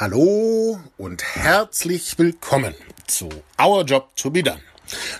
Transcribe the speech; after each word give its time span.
Hallo 0.00 0.80
und 0.96 1.22
herzlich 1.22 2.18
willkommen 2.18 2.74
zu 3.06 3.28
Our 3.62 3.84
Job 3.84 4.08
to 4.16 4.30
be 4.30 4.42
Done. 4.42 4.62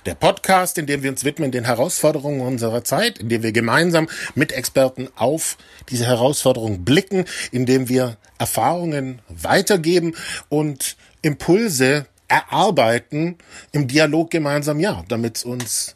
Der 0.07 0.15
Podcast, 0.15 0.79
in 0.79 0.87
dem 0.87 1.03
wir 1.03 1.11
uns 1.11 1.23
widmen 1.23 1.53
den 1.53 1.67
Herausforderungen 1.67 2.41
unserer 2.41 2.83
Zeit, 2.83 3.19
in 3.19 3.29
dem 3.29 3.43
wir 3.43 3.53
gemeinsam 3.53 4.09
mit 4.35 4.53
Experten 4.53 5.11
auf 5.17 5.59
diese 5.91 6.07
Herausforderungen 6.07 6.83
blicken, 6.83 7.27
in 7.53 7.67
dem 7.67 7.91
wir 7.91 8.17
Erfahrungen 8.39 9.21
weitergeben 9.29 10.15
und 10.49 10.97
Impulse 11.21 12.07
erarbeiten 12.29 13.37
im 13.73 13.87
Dialog 13.87 14.31
gemeinsam, 14.31 14.81
ja, 14.81 15.05
damit 15.09 15.37
es 15.37 15.45
uns 15.45 15.95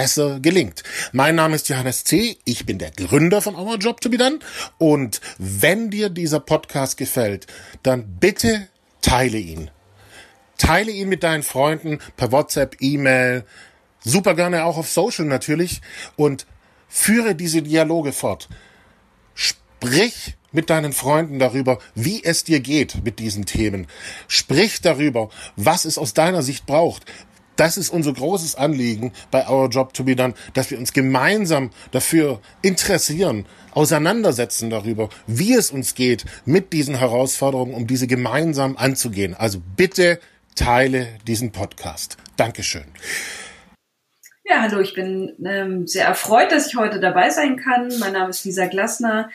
besser 0.00 0.40
gelingt. 0.40 0.82
Mein 1.12 1.34
Name 1.34 1.56
ist 1.56 1.68
Johannes 1.68 2.04
C. 2.04 2.38
Ich 2.46 2.64
bin 2.64 2.78
der 2.78 2.90
Gründer 2.90 3.42
von 3.42 3.54
Our 3.54 3.76
Job 3.76 4.00
to 4.00 4.08
be 4.08 4.16
Done. 4.16 4.38
Und 4.78 5.20
wenn 5.36 5.90
dir 5.90 6.08
dieser 6.08 6.40
Podcast 6.40 6.96
gefällt, 6.96 7.46
dann 7.82 8.16
bitte 8.18 8.66
teile 9.02 9.36
ihn. 9.36 9.70
Teile 10.56 10.90
ihn 10.90 11.10
mit 11.10 11.22
deinen 11.22 11.42
Freunden 11.42 11.98
per 12.16 12.32
WhatsApp, 12.32 12.78
E-Mail, 12.80 13.44
super 14.02 14.34
gerne 14.34 14.64
auch 14.64 14.78
auf 14.78 14.88
Social 14.88 15.26
natürlich 15.26 15.82
und 16.16 16.46
führe 16.88 17.34
diese 17.34 17.60
Dialoge 17.60 18.12
fort. 18.12 18.48
Sprich 19.34 20.34
mit 20.50 20.70
deinen 20.70 20.94
Freunden 20.94 21.38
darüber, 21.38 21.78
wie 21.94 22.24
es 22.24 22.44
dir 22.44 22.60
geht 22.60 23.04
mit 23.04 23.18
diesen 23.18 23.44
Themen. 23.44 23.86
Sprich 24.28 24.80
darüber, 24.80 25.28
was 25.56 25.84
es 25.84 25.98
aus 25.98 26.14
deiner 26.14 26.40
Sicht 26.40 26.64
braucht. 26.64 27.04
Das 27.60 27.76
ist 27.76 27.90
unser 27.90 28.14
großes 28.14 28.54
Anliegen 28.54 29.12
bei 29.30 29.46
Our 29.46 29.68
Job 29.68 29.92
to 29.92 30.02
be 30.02 30.16
Done, 30.16 30.32
dass 30.54 30.70
wir 30.70 30.78
uns 30.78 30.94
gemeinsam 30.94 31.68
dafür 31.90 32.40
interessieren, 32.62 33.44
auseinandersetzen 33.72 34.70
darüber, 34.70 35.10
wie 35.26 35.52
es 35.52 35.70
uns 35.70 35.94
geht 35.94 36.24
mit 36.46 36.72
diesen 36.72 36.94
Herausforderungen, 36.94 37.74
um 37.74 37.86
diese 37.86 38.06
gemeinsam 38.06 38.78
anzugehen. 38.78 39.34
Also 39.34 39.60
bitte 39.76 40.20
teile 40.54 41.08
diesen 41.26 41.52
Podcast. 41.52 42.16
Dankeschön. 42.38 42.86
Ja, 44.44 44.62
hallo, 44.62 44.80
ich 44.80 44.94
bin 44.94 45.36
ähm, 45.44 45.86
sehr 45.86 46.06
erfreut, 46.06 46.52
dass 46.52 46.66
ich 46.66 46.76
heute 46.76 46.98
dabei 46.98 47.28
sein 47.28 47.58
kann. 47.58 47.92
Mein 47.98 48.14
Name 48.14 48.30
ist 48.30 48.42
Lisa 48.46 48.68
Glasner. 48.68 49.28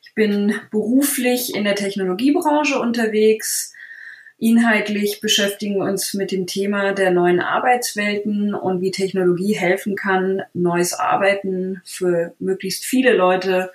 Ich 0.00 0.14
bin 0.14 0.54
beruflich 0.70 1.54
in 1.54 1.64
der 1.64 1.74
Technologiebranche 1.74 2.80
unterwegs 2.80 3.74
Inhaltlich 4.40 5.20
beschäftigen 5.20 5.76
wir 5.76 5.84
uns 5.84 6.14
mit 6.14 6.30
dem 6.30 6.46
Thema 6.46 6.92
der 6.92 7.10
neuen 7.10 7.40
Arbeitswelten 7.40 8.54
und 8.54 8.80
wie 8.80 8.92
Technologie 8.92 9.54
helfen 9.54 9.96
kann, 9.96 10.42
neues 10.54 10.94
Arbeiten 10.94 11.82
für 11.84 12.34
möglichst 12.38 12.84
viele 12.84 13.14
Leute 13.14 13.72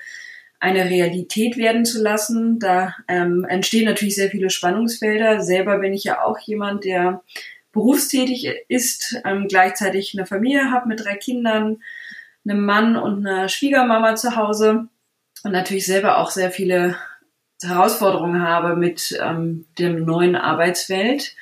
eine 0.61 0.89
Realität 0.89 1.57
werden 1.57 1.83
zu 1.83 2.01
lassen. 2.01 2.59
Da 2.59 2.95
ähm, 3.09 3.45
entstehen 3.49 3.83
natürlich 3.83 4.15
sehr 4.15 4.29
viele 4.29 4.49
Spannungsfelder. 4.49 5.41
Selber 5.41 5.79
bin 5.79 5.93
ich 5.93 6.05
ja 6.05 6.23
auch 6.23 6.39
jemand, 6.39 6.85
der 6.85 7.21
berufstätig 7.73 8.49
ist, 8.69 9.21
ähm, 9.25 9.49
gleichzeitig 9.49 10.13
eine 10.15 10.25
Familie 10.25 10.71
habe 10.71 10.87
mit 10.87 11.03
drei 11.03 11.15
Kindern, 11.15 11.81
einem 12.45 12.63
Mann 12.63 12.95
und 12.95 13.27
einer 13.27 13.49
Schwiegermama 13.49 14.15
zu 14.15 14.37
Hause 14.37 14.87
und 15.43 15.51
natürlich 15.51 15.85
selber 15.85 16.19
auch 16.19 16.31
sehr 16.31 16.51
viele 16.51 16.95
Herausforderungen 17.67 18.41
habe 18.41 18.75
mit 18.75 19.17
ähm, 19.21 19.65
dem 19.79 20.05
neuen 20.05 20.35
Arbeitswelt, 20.35 21.35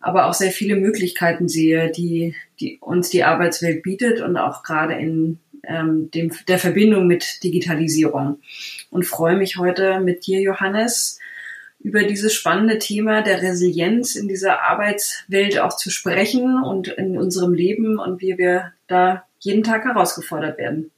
aber 0.00 0.26
auch 0.26 0.34
sehr 0.34 0.50
viele 0.50 0.76
Möglichkeiten 0.76 1.48
sehe, 1.48 1.90
die, 1.90 2.34
die 2.60 2.78
uns 2.80 3.10
die 3.10 3.24
Arbeitswelt 3.24 3.82
bietet 3.82 4.20
und 4.20 4.36
auch 4.36 4.62
gerade 4.62 4.94
in 4.94 5.38
ähm, 5.66 6.10
dem, 6.10 6.30
der 6.48 6.58
Verbindung 6.58 7.06
mit 7.06 7.42
Digitalisierung. 7.42 8.40
Und 8.90 9.04
freue 9.04 9.36
mich 9.36 9.56
heute 9.56 10.00
mit 10.00 10.26
dir, 10.26 10.40
Johannes, 10.40 11.18
über 11.80 12.02
dieses 12.04 12.32
spannende 12.32 12.78
Thema 12.78 13.22
der 13.22 13.42
Resilienz 13.42 14.16
in 14.16 14.26
dieser 14.26 14.62
Arbeitswelt 14.62 15.58
auch 15.58 15.76
zu 15.76 15.90
sprechen 15.90 16.62
und 16.62 16.88
in 16.88 17.18
unserem 17.18 17.52
Leben 17.52 17.98
und 17.98 18.22
wie 18.22 18.38
wir 18.38 18.72
da 18.86 19.24
jeden 19.38 19.62
Tag 19.62 19.84
herausgefordert 19.84 20.56
werden. 20.58 20.90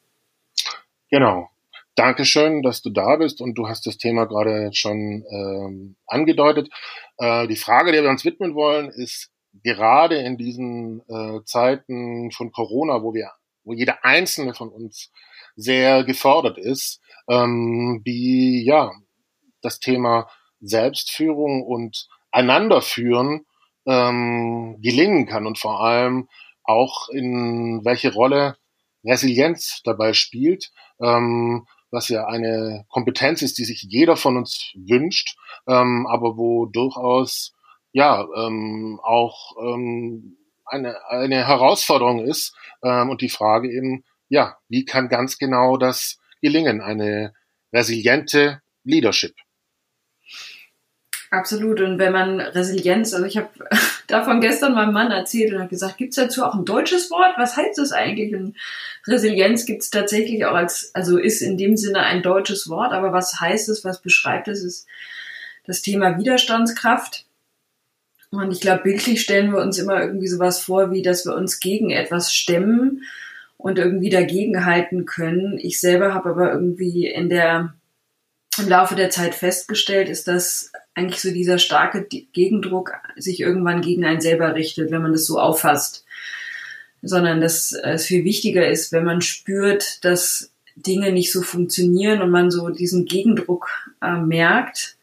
Genau. 1.10 1.50
Dankeschön, 1.96 2.60
dass 2.62 2.82
du 2.82 2.90
da 2.90 3.16
bist 3.16 3.40
und 3.40 3.54
du 3.54 3.68
hast 3.68 3.86
das 3.86 3.96
Thema 3.96 4.26
gerade 4.26 4.68
schon 4.74 5.24
ähm, 5.30 5.96
angedeutet. 6.06 6.68
Äh, 7.16 7.48
die 7.48 7.56
Frage, 7.56 7.90
der 7.90 8.02
wir 8.02 8.10
uns 8.10 8.22
widmen 8.22 8.54
wollen, 8.54 8.90
ist 8.90 9.30
gerade 9.64 10.16
in 10.16 10.36
diesen 10.36 11.00
äh, 11.08 11.42
Zeiten 11.46 12.30
von 12.32 12.52
Corona, 12.52 13.02
wo 13.02 13.14
wir, 13.14 13.30
wo 13.64 13.72
jeder 13.72 14.04
einzelne 14.04 14.52
von 14.52 14.68
uns 14.68 15.10
sehr 15.56 16.04
gefordert 16.04 16.58
ist, 16.58 17.00
ähm, 17.30 18.02
wie 18.04 18.62
ja 18.62 18.92
das 19.62 19.80
Thema 19.80 20.28
Selbstführung 20.60 21.62
und 21.62 22.08
Einanderführen 22.30 23.46
ähm, 23.86 24.76
gelingen 24.82 25.24
kann 25.24 25.46
und 25.46 25.58
vor 25.58 25.80
allem 25.80 26.28
auch 26.62 27.08
in 27.08 27.80
welche 27.86 28.12
Rolle 28.12 28.58
Resilienz 29.02 29.80
dabei 29.82 30.12
spielt. 30.12 30.72
Ähm, 31.00 31.66
was 31.90 32.08
ja 32.08 32.26
eine 32.26 32.84
Kompetenz 32.88 33.42
ist, 33.42 33.58
die 33.58 33.64
sich 33.64 33.82
jeder 33.88 34.16
von 34.16 34.36
uns 34.36 34.72
wünscht, 34.74 35.36
ähm, 35.66 36.06
aber 36.06 36.36
wo 36.36 36.66
durchaus 36.66 37.54
ja 37.92 38.26
ähm, 38.36 39.00
auch 39.02 39.52
ähm, 39.62 40.36
eine, 40.66 40.96
eine 41.08 41.46
Herausforderung 41.46 42.24
ist 42.24 42.54
ähm, 42.82 43.10
und 43.10 43.20
die 43.20 43.28
Frage 43.28 43.70
eben, 43.70 44.04
ja, 44.28 44.56
wie 44.68 44.84
kann 44.84 45.08
ganz 45.08 45.38
genau 45.38 45.76
das 45.76 46.18
gelingen, 46.40 46.80
eine 46.80 47.32
resiliente 47.72 48.60
Leadership? 48.84 49.34
Absolut. 51.30 51.80
Und 51.80 51.98
wenn 51.98 52.12
man 52.12 52.40
Resilienz, 52.40 53.12
also 53.14 53.26
ich 53.26 53.36
habe 53.36 53.48
davon 54.06 54.40
gestern 54.40 54.74
meinem 54.74 54.92
Mann 54.92 55.10
erzählt 55.10 55.52
und 55.52 55.58
habe 55.58 55.68
gesagt, 55.68 55.96
gibt 55.96 56.10
es 56.10 56.16
dazu 56.16 56.44
auch 56.44 56.54
ein 56.54 56.64
deutsches 56.64 57.10
Wort? 57.10 57.34
Was 57.36 57.56
heißt 57.56 57.78
das 57.78 57.92
eigentlich? 57.92 58.34
Und 58.34 58.56
Resilienz 59.06 59.66
gibt 59.66 59.82
es 59.82 59.90
tatsächlich 59.90 60.44
auch 60.44 60.54
als, 60.54 60.94
also 60.94 61.18
ist 61.18 61.42
in 61.42 61.56
dem 61.56 61.76
Sinne 61.76 62.00
ein 62.00 62.22
deutsches 62.22 62.68
Wort, 62.68 62.92
aber 62.92 63.12
was 63.12 63.40
heißt 63.40 63.68
es, 63.68 63.84
was 63.84 64.02
beschreibt 64.02 64.48
es, 64.48 64.62
ist 64.62 64.86
das 65.66 65.82
Thema 65.82 66.18
Widerstandskraft. 66.18 67.26
Und 68.30 68.50
ich 68.50 68.60
glaube, 68.60 68.82
bildlich 68.82 69.20
stellen 69.20 69.52
wir 69.52 69.60
uns 69.60 69.78
immer 69.78 70.00
irgendwie 70.00 70.28
sowas 70.28 70.60
vor, 70.60 70.90
wie 70.90 71.02
dass 71.02 71.24
wir 71.24 71.34
uns 71.34 71.60
gegen 71.60 71.90
etwas 71.90 72.34
stemmen 72.34 73.02
und 73.56 73.78
irgendwie 73.78 74.10
dagegenhalten 74.10 75.06
können. 75.06 75.58
Ich 75.58 75.80
selber 75.80 76.12
habe 76.12 76.30
aber 76.30 76.52
irgendwie 76.52 77.06
in 77.06 77.28
der 77.28 77.74
im 78.58 78.68
Laufe 78.68 78.94
der 78.94 79.10
Zeit 79.10 79.34
festgestellt, 79.34 80.08
ist, 80.08 80.28
dass 80.28 80.72
eigentlich 80.94 81.20
so 81.20 81.30
dieser 81.30 81.58
starke 81.58 82.04
Gegendruck 82.04 82.92
sich 83.16 83.40
irgendwann 83.40 83.82
gegen 83.82 84.04
einen 84.04 84.20
selber 84.20 84.54
richtet, 84.54 84.90
wenn 84.90 85.02
man 85.02 85.12
das 85.12 85.26
so 85.26 85.38
auffasst. 85.38 86.04
Sondern 87.02 87.40
dass 87.40 87.72
es 87.72 88.06
viel 88.06 88.24
wichtiger 88.24 88.68
ist, 88.68 88.92
wenn 88.92 89.04
man 89.04 89.20
spürt, 89.20 90.04
dass 90.04 90.50
Dinge 90.74 91.12
nicht 91.12 91.32
so 91.32 91.42
funktionieren 91.42 92.20
und 92.22 92.30
man 92.30 92.50
so 92.50 92.68
diesen 92.68 93.06
Gegendruck 93.06 93.68
äh, 94.02 94.16
merkt, 94.16 94.96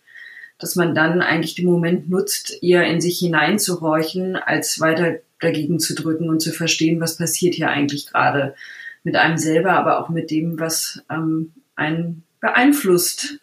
dass 0.59 0.75
man 0.75 0.95
dann 0.95 1.21
eigentlich 1.21 1.55
den 1.55 1.65
Moment 1.65 2.09
nutzt, 2.09 2.61
eher 2.61 2.85
in 2.85 3.01
sich 3.01 3.19
hineinzuhorchen, 3.19 4.35
als 4.35 4.79
weiter 4.79 5.19
dagegen 5.39 5.79
zu 5.79 5.95
drücken 5.95 6.29
und 6.29 6.41
zu 6.41 6.51
verstehen, 6.51 7.01
was 7.01 7.17
passiert 7.17 7.55
hier 7.55 7.69
eigentlich 7.69 8.07
gerade 8.07 8.55
mit 9.03 9.15
einem 9.15 9.37
selber, 9.37 9.73
aber 9.73 9.99
auch 9.99 10.09
mit 10.09 10.31
dem, 10.31 10.59
was 10.59 11.03
ähm, 11.09 11.51
einen 11.75 12.23
beeinflusst 12.39 13.39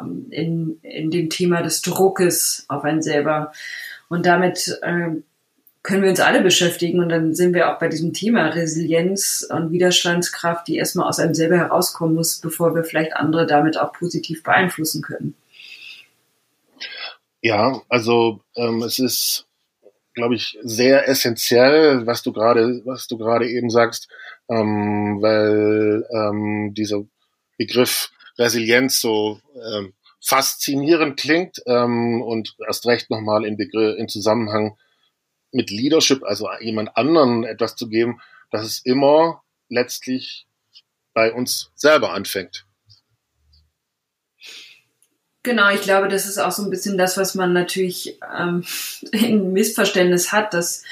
ähm, 0.00 0.26
in, 0.30 0.78
in 0.82 1.10
dem 1.10 1.30
Thema 1.30 1.62
des 1.62 1.82
Druckes 1.82 2.64
auf 2.68 2.84
einen 2.84 3.02
selber. 3.02 3.52
Und 4.08 4.26
damit 4.26 4.78
äh, 4.82 5.10
können 5.84 6.02
wir 6.02 6.10
uns 6.10 6.20
alle 6.20 6.40
beschäftigen 6.40 6.98
und 7.00 7.10
dann 7.10 7.34
sind 7.34 7.54
wir 7.54 7.70
auch 7.70 7.78
bei 7.78 7.88
diesem 7.88 8.14
Thema 8.14 8.46
Resilienz 8.48 9.46
und 9.50 9.70
Widerstandskraft, 9.70 10.66
die 10.66 10.76
erstmal 10.76 11.06
aus 11.06 11.20
einem 11.20 11.34
selber 11.34 11.58
herauskommen 11.58 12.14
muss, 12.14 12.40
bevor 12.40 12.74
wir 12.74 12.84
vielleicht 12.84 13.14
andere 13.14 13.46
damit 13.46 13.78
auch 13.78 13.92
positiv 13.92 14.42
beeinflussen 14.42 15.02
können. 15.02 15.34
Ja, 17.42 17.82
also 17.90 18.40
ähm, 18.56 18.82
es 18.82 18.98
ist, 18.98 19.46
glaube 20.14 20.34
ich, 20.34 20.58
sehr 20.62 21.06
essentiell, 21.06 22.06
was 22.06 22.22
du 22.22 22.32
gerade, 22.32 22.80
was 22.86 23.06
du 23.06 23.18
gerade 23.18 23.46
eben 23.46 23.68
sagst, 23.68 24.08
ähm, 24.48 25.18
weil 25.20 26.06
ähm, 26.10 26.72
dieser 26.72 27.04
Begriff 27.58 28.10
Resilienz 28.38 29.00
so 29.00 29.40
ähm, 29.54 29.94
faszinierend 30.24 31.18
klingt 31.18 31.62
ähm, 31.66 32.22
und 32.22 32.56
erst 32.66 32.86
recht 32.86 33.10
nochmal 33.10 33.44
in, 33.44 33.58
in 33.58 34.08
Zusammenhang 34.08 34.76
mit 35.52 35.70
Leadership, 35.70 36.24
also 36.24 36.48
jemand 36.60 36.96
anderen 36.96 37.44
etwas 37.44 37.76
zu 37.76 37.88
geben, 37.88 38.20
dass 38.50 38.66
es 38.66 38.80
immer 38.84 39.42
letztlich 39.68 40.46
bei 41.12 41.32
uns 41.32 41.70
selber 41.74 42.12
anfängt. 42.12 42.66
Genau, 45.44 45.70
ich 45.70 45.82
glaube, 45.82 46.08
das 46.08 46.26
ist 46.26 46.38
auch 46.38 46.52
so 46.52 46.62
ein 46.62 46.70
bisschen 46.70 46.96
das, 46.96 47.18
was 47.18 47.34
man 47.34 47.52
natürlich 47.52 48.18
ähm, 48.36 48.64
in 49.12 49.52
Missverständnis 49.52 50.32
hat, 50.32 50.54
dass 50.54 50.84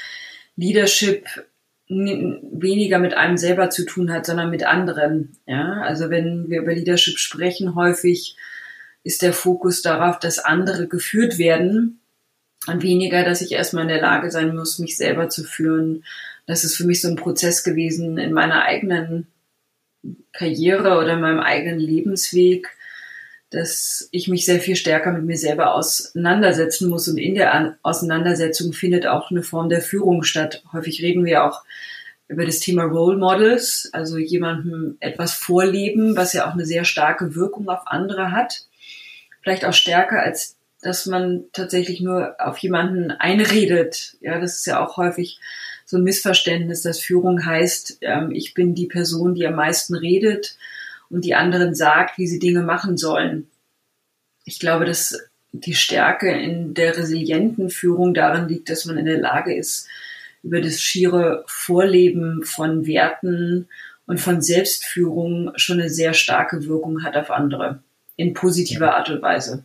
Leadership 0.56 1.26
weniger 1.98 2.98
mit 2.98 3.14
einem 3.14 3.36
selber 3.36 3.70
zu 3.70 3.84
tun 3.84 4.12
hat, 4.12 4.26
sondern 4.26 4.50
mit 4.50 4.64
anderen. 4.64 5.36
Ja, 5.46 5.80
also 5.82 6.10
wenn 6.10 6.48
wir 6.48 6.62
über 6.62 6.74
Leadership 6.74 7.18
sprechen, 7.18 7.74
häufig 7.74 8.36
ist 9.04 9.22
der 9.22 9.32
Fokus 9.32 9.82
darauf, 9.82 10.18
dass 10.18 10.38
andere 10.38 10.86
geführt 10.86 11.38
werden 11.38 12.00
und 12.66 12.82
weniger, 12.82 13.24
dass 13.24 13.40
ich 13.40 13.52
erstmal 13.52 13.82
in 13.82 13.88
der 13.88 14.00
Lage 14.00 14.30
sein 14.30 14.54
muss, 14.54 14.78
mich 14.78 14.96
selber 14.96 15.28
zu 15.28 15.44
führen. 15.44 16.04
Das 16.46 16.64
ist 16.64 16.76
für 16.76 16.84
mich 16.84 17.00
so 17.00 17.08
ein 17.08 17.16
Prozess 17.16 17.64
gewesen 17.64 18.18
in 18.18 18.32
meiner 18.32 18.64
eigenen 18.64 19.26
Karriere 20.32 20.98
oder 20.98 21.14
in 21.14 21.20
meinem 21.20 21.40
eigenen 21.40 21.78
Lebensweg, 21.78 22.68
dass 23.52 24.08
ich 24.12 24.28
mich 24.28 24.46
sehr 24.46 24.60
viel 24.60 24.76
stärker 24.76 25.12
mit 25.12 25.24
mir 25.24 25.36
selber 25.36 25.74
auseinandersetzen 25.74 26.88
muss. 26.88 27.06
Und 27.06 27.18
in 27.18 27.34
der 27.34 27.76
Auseinandersetzung 27.82 28.72
findet 28.72 29.06
auch 29.06 29.30
eine 29.30 29.42
Form 29.42 29.68
der 29.68 29.82
Führung 29.82 30.22
statt. 30.22 30.64
Häufig 30.72 31.02
reden 31.02 31.24
wir 31.24 31.44
auch 31.44 31.62
über 32.28 32.46
das 32.46 32.60
Thema 32.60 32.84
Role 32.84 33.18
Models, 33.18 33.90
also 33.92 34.16
jemandem 34.16 34.96
etwas 35.00 35.34
vorleben, 35.34 36.16
was 36.16 36.32
ja 36.32 36.48
auch 36.48 36.54
eine 36.54 36.64
sehr 36.64 36.84
starke 36.84 37.34
Wirkung 37.34 37.68
auf 37.68 37.86
andere 37.86 38.32
hat. 38.32 38.66
Vielleicht 39.42 39.66
auch 39.66 39.74
stärker, 39.74 40.22
als 40.22 40.56
dass 40.80 41.04
man 41.04 41.44
tatsächlich 41.52 42.00
nur 42.00 42.34
auf 42.38 42.56
jemanden 42.58 43.10
einredet. 43.10 44.16
Ja, 44.20 44.40
das 44.40 44.56
ist 44.56 44.66
ja 44.66 44.84
auch 44.84 44.96
häufig 44.96 45.38
so 45.84 45.98
ein 45.98 46.04
Missverständnis, 46.04 46.80
dass 46.80 47.00
Führung 47.00 47.44
heißt, 47.44 47.98
ähm, 48.00 48.30
ich 48.30 48.54
bin 48.54 48.74
die 48.74 48.86
Person, 48.86 49.34
die 49.34 49.46
am 49.46 49.54
meisten 49.54 49.94
redet 49.94 50.56
und 51.12 51.24
die 51.24 51.34
anderen 51.34 51.74
sagt, 51.74 52.18
wie 52.18 52.26
sie 52.26 52.38
Dinge 52.38 52.62
machen 52.62 52.96
sollen. 52.96 53.48
Ich 54.44 54.58
glaube, 54.58 54.86
dass 54.86 55.16
die 55.52 55.74
Stärke 55.74 56.32
in 56.32 56.72
der 56.72 56.96
resilienten 56.96 57.68
Führung 57.68 58.14
darin 58.14 58.48
liegt, 58.48 58.70
dass 58.70 58.86
man 58.86 58.96
in 58.96 59.04
der 59.04 59.18
Lage 59.18 59.54
ist, 59.54 59.86
über 60.42 60.60
das 60.60 60.80
schiere 60.80 61.44
Vorleben 61.46 62.42
von 62.42 62.86
Werten 62.86 63.68
und 64.06 64.20
von 64.20 64.40
Selbstführung 64.40 65.52
schon 65.56 65.80
eine 65.80 65.90
sehr 65.90 66.14
starke 66.14 66.66
Wirkung 66.66 67.04
hat 67.04 67.16
auf 67.16 67.30
andere. 67.30 67.82
In 68.16 68.32
positiver 68.32 68.94
Art 68.96 69.10
und 69.10 69.22
Weise. 69.22 69.64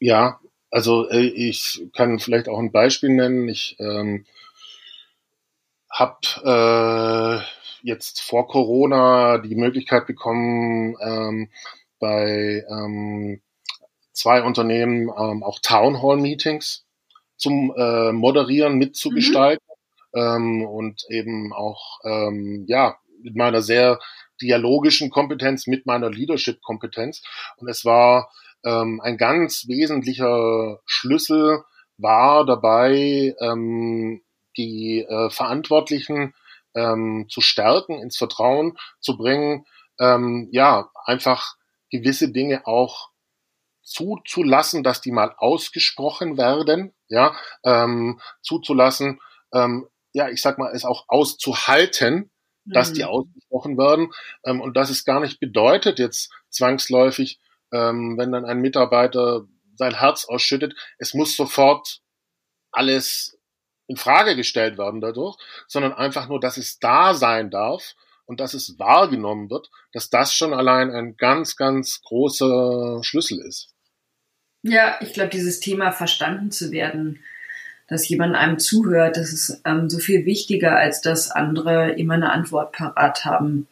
Ja, 0.00 0.40
also 0.70 1.08
äh, 1.10 1.20
ich 1.20 1.82
kann 1.94 2.18
vielleicht 2.18 2.48
auch 2.48 2.58
ein 2.58 2.72
Beispiel 2.72 3.10
nennen. 3.10 3.48
Ich 3.48 3.76
ähm, 3.78 4.24
habe 5.90 7.42
äh, 7.42 7.57
jetzt 7.82 8.20
vor 8.22 8.48
Corona 8.48 9.38
die 9.38 9.54
Möglichkeit 9.54 10.06
bekommen, 10.06 10.96
ähm, 11.00 11.50
bei 11.98 12.64
ähm, 12.68 13.40
zwei 14.12 14.42
Unternehmen 14.42 15.08
ähm, 15.08 15.42
auch 15.42 15.58
Town 15.60 16.02
Hall 16.02 16.16
Meetings 16.16 16.84
zum 17.36 17.72
äh, 17.76 18.12
Moderieren 18.12 18.76
mitzugestalten 18.78 19.64
mhm. 20.12 20.20
ähm, 20.20 20.64
und 20.64 21.04
eben 21.08 21.52
auch 21.52 22.00
ähm, 22.04 22.64
ja 22.68 22.96
mit 23.22 23.36
meiner 23.36 23.62
sehr 23.62 23.98
dialogischen 24.40 25.10
Kompetenz, 25.10 25.66
mit 25.66 25.86
meiner 25.86 26.10
Leadership-Kompetenz. 26.10 27.22
Und 27.56 27.68
es 27.68 27.84
war 27.84 28.30
ähm, 28.64 29.00
ein 29.02 29.16
ganz 29.16 29.66
wesentlicher 29.66 30.80
Schlüssel 30.84 31.64
war 31.96 32.46
dabei, 32.46 33.34
ähm, 33.40 34.22
die 34.56 35.00
äh, 35.00 35.30
Verantwortlichen 35.30 36.34
ähm, 36.78 37.26
zu 37.28 37.40
stärken, 37.40 37.98
ins 38.00 38.16
Vertrauen 38.16 38.76
zu 39.00 39.16
bringen, 39.16 39.66
ähm, 39.98 40.48
ja, 40.52 40.90
einfach 41.04 41.56
gewisse 41.90 42.30
Dinge 42.30 42.66
auch 42.66 43.10
zuzulassen, 43.82 44.82
dass 44.82 45.00
die 45.00 45.12
mal 45.12 45.34
ausgesprochen 45.38 46.36
werden, 46.36 46.94
ja, 47.08 47.34
ähm, 47.64 48.20
zuzulassen, 48.42 49.20
ähm, 49.52 49.88
ja, 50.12 50.28
ich 50.28 50.42
sag 50.42 50.58
mal, 50.58 50.72
es 50.74 50.84
auch 50.84 51.04
auszuhalten, 51.08 52.30
dass 52.64 52.92
die 52.92 53.02
mhm. 53.02 53.08
ausgesprochen 53.08 53.78
werden 53.78 54.12
ähm, 54.44 54.60
und 54.60 54.76
dass 54.76 54.90
es 54.90 55.04
gar 55.04 55.20
nicht 55.20 55.40
bedeutet 55.40 55.98
jetzt 55.98 56.30
zwangsläufig, 56.50 57.40
ähm, 57.72 58.16
wenn 58.18 58.32
dann 58.32 58.44
ein 58.44 58.58
Mitarbeiter 58.58 59.46
sein 59.76 59.94
Herz 59.94 60.26
ausschüttet, 60.26 60.74
es 60.98 61.14
muss 61.14 61.36
sofort 61.36 62.00
alles 62.72 63.37
in 63.88 63.96
Frage 63.96 64.36
gestellt 64.36 64.78
werden 64.78 65.00
dadurch, 65.00 65.36
sondern 65.66 65.92
einfach 65.94 66.28
nur, 66.28 66.38
dass 66.38 66.56
es 66.56 66.78
da 66.78 67.14
sein 67.14 67.50
darf 67.50 67.94
und 68.26 68.40
dass 68.40 68.54
es 68.54 68.78
wahrgenommen 68.78 69.50
wird, 69.50 69.70
dass 69.92 70.10
das 70.10 70.34
schon 70.34 70.52
allein 70.52 70.90
ein 70.90 71.16
ganz, 71.16 71.56
ganz 71.56 72.02
großer 72.02 73.00
Schlüssel 73.02 73.40
ist. 73.40 73.70
Ja, 74.62 74.98
ich 75.00 75.14
glaube, 75.14 75.30
dieses 75.30 75.60
Thema 75.60 75.92
verstanden 75.92 76.50
zu 76.50 76.70
werden, 76.70 77.20
dass 77.88 78.08
jemand 78.08 78.34
einem 78.36 78.58
zuhört, 78.58 79.16
das 79.16 79.32
ist 79.32 79.62
ähm, 79.64 79.88
so 79.88 79.98
viel 79.98 80.26
wichtiger, 80.26 80.76
als 80.76 81.00
dass 81.00 81.30
andere 81.30 81.92
immer 81.92 82.14
eine 82.14 82.30
Antwort 82.30 82.72
parat 82.72 83.24
haben. 83.24 83.66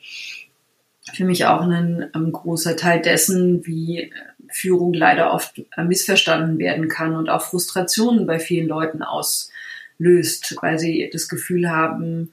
Für 1.13 1.25
mich 1.25 1.45
auch 1.45 1.61
ein 1.61 2.11
ähm, 2.15 2.33
großer 2.33 2.77
Teil 2.77 3.03
dessen, 3.03 3.67
wie 3.67 4.11
Führung 4.49 4.95
leider 4.95 5.33
oft 5.33 5.61
äh, 5.77 5.85
missverstanden 5.85 6.59
werden 6.59 6.89
kann 6.89 7.15
und 7.15 7.29
auch 7.29 7.43
Frustrationen 7.43 8.27
bei 8.27 8.39
vielen 8.39 8.69
Leuten 8.69 9.03
aus 9.03 9.51
löst, 9.99 10.57
weil 10.61 10.79
sie 10.79 11.09
das 11.13 11.29
Gefühl 11.29 11.71
haben, 11.71 12.33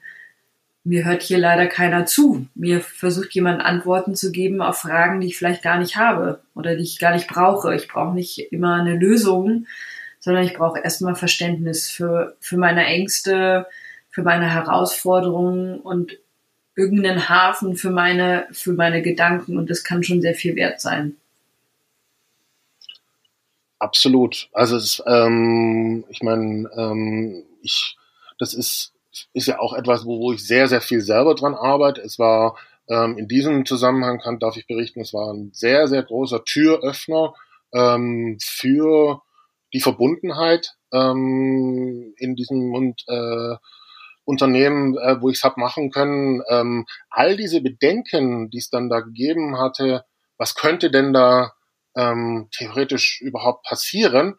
mir 0.84 1.04
hört 1.04 1.22
hier 1.22 1.38
leider 1.38 1.66
keiner 1.66 2.04
zu. 2.04 2.46
Mir 2.54 2.80
versucht 2.80 3.34
jemand 3.34 3.62
Antworten 3.62 4.14
zu 4.14 4.30
geben 4.30 4.60
auf 4.60 4.78
Fragen, 4.78 5.20
die 5.20 5.28
ich 5.28 5.38
vielleicht 5.38 5.62
gar 5.62 5.78
nicht 5.78 5.96
habe 5.96 6.42
oder 6.54 6.76
die 6.76 6.82
ich 6.82 6.98
gar 6.98 7.14
nicht 7.14 7.26
brauche. 7.26 7.74
Ich 7.74 7.88
brauche 7.88 8.14
nicht 8.14 8.52
immer 8.52 8.74
eine 8.74 8.96
Lösung, 8.96 9.66
sondern 10.20 10.44
ich 10.44 10.52
brauche 10.52 10.80
erstmal 10.80 11.14
Verständnis 11.14 11.90
für, 11.90 12.36
für 12.40 12.58
meine 12.58 12.84
Ängste, 12.84 13.66
für 14.10 14.22
meine 14.22 14.52
Herausforderungen 14.52 15.80
und 15.80 16.18
irgendeinen 16.76 17.28
Hafen 17.28 17.76
für 17.76 17.90
meine, 17.90 18.46
für 18.52 18.72
meine 18.72 19.02
Gedanken 19.02 19.58
und 19.58 19.70
das 19.70 19.84
kann 19.84 20.02
schon 20.02 20.20
sehr 20.20 20.34
viel 20.34 20.56
wert 20.56 20.80
sein. 20.80 21.16
Absolut. 23.78 24.48
Also 24.52 24.76
es, 24.76 25.02
ähm, 25.06 26.04
ich 26.08 26.22
meine, 26.22 26.68
ähm, 26.76 27.44
ich, 27.64 27.96
das 28.38 28.54
ist, 28.54 28.92
ist 29.32 29.46
ja 29.46 29.58
auch 29.58 29.74
etwas, 29.74 30.04
wo, 30.04 30.20
wo 30.20 30.32
ich 30.32 30.46
sehr, 30.46 30.68
sehr 30.68 30.80
viel 30.80 31.00
selber 31.00 31.34
dran 31.34 31.54
arbeite. 31.54 32.00
Es 32.00 32.18
war 32.18 32.56
ähm, 32.88 33.18
in 33.18 33.28
diesem 33.28 33.64
Zusammenhang, 33.66 34.20
kann, 34.20 34.38
darf 34.38 34.56
ich 34.56 34.66
berichten, 34.66 35.00
es 35.00 35.14
war 35.14 35.32
ein 35.32 35.50
sehr, 35.52 35.88
sehr 35.88 36.02
großer 36.02 36.44
Türöffner 36.44 37.34
ähm, 37.72 38.38
für 38.40 39.22
die 39.72 39.80
Verbundenheit 39.80 40.74
ähm, 40.92 42.14
in 42.16 42.36
diesem 42.36 42.74
und, 42.74 43.02
äh, 43.08 43.56
Unternehmen, 44.24 44.96
äh, 44.96 45.20
wo 45.20 45.28
ich 45.28 45.36
es 45.36 45.44
habe 45.44 45.60
machen 45.60 45.90
können. 45.90 46.42
Ähm, 46.48 46.86
all 47.10 47.36
diese 47.36 47.60
Bedenken, 47.60 48.50
die 48.50 48.58
es 48.58 48.70
dann 48.70 48.88
da 48.88 49.00
gegeben 49.00 49.58
hatte, 49.58 50.04
was 50.38 50.54
könnte 50.54 50.90
denn 50.90 51.12
da 51.12 51.52
ähm, 51.96 52.48
theoretisch 52.56 53.20
überhaupt 53.20 53.64
passieren, 53.64 54.36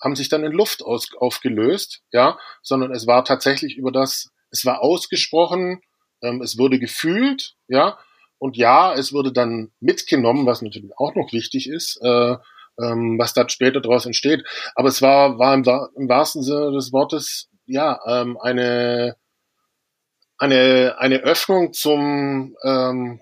haben 0.00 0.16
sich 0.16 0.28
dann 0.28 0.44
in 0.44 0.52
Luft 0.52 0.82
aus, 0.82 1.08
aufgelöst, 1.18 2.02
ja, 2.12 2.38
sondern 2.62 2.92
es 2.92 3.06
war 3.06 3.24
tatsächlich 3.24 3.76
über 3.76 3.92
das, 3.92 4.30
es 4.50 4.64
war 4.64 4.82
ausgesprochen, 4.82 5.80
ähm, 6.22 6.42
es 6.42 6.58
wurde 6.58 6.78
gefühlt, 6.78 7.54
ja, 7.68 7.98
und 8.38 8.56
ja, 8.56 8.92
es 8.92 9.12
wurde 9.12 9.32
dann 9.32 9.72
mitgenommen, 9.80 10.46
was 10.46 10.62
natürlich 10.62 10.92
auch 10.98 11.14
noch 11.14 11.32
wichtig 11.32 11.68
ist, 11.68 11.98
äh, 12.02 12.36
ähm, 12.78 13.18
was 13.18 13.32
da 13.32 13.48
später 13.48 13.80
daraus 13.80 14.04
entsteht. 14.04 14.44
Aber 14.74 14.88
es 14.88 15.00
war, 15.00 15.38
war 15.38 15.54
im, 15.54 15.64
im 15.96 16.08
wahrsten 16.08 16.42
Sinne 16.42 16.72
des 16.72 16.92
Wortes, 16.92 17.48
ja, 17.64 17.98
ähm, 18.06 18.38
eine, 18.38 19.16
eine, 20.38 20.96
eine 20.98 21.16
Öffnung 21.20 21.72
zum, 21.72 22.56
ähm, 22.62 23.20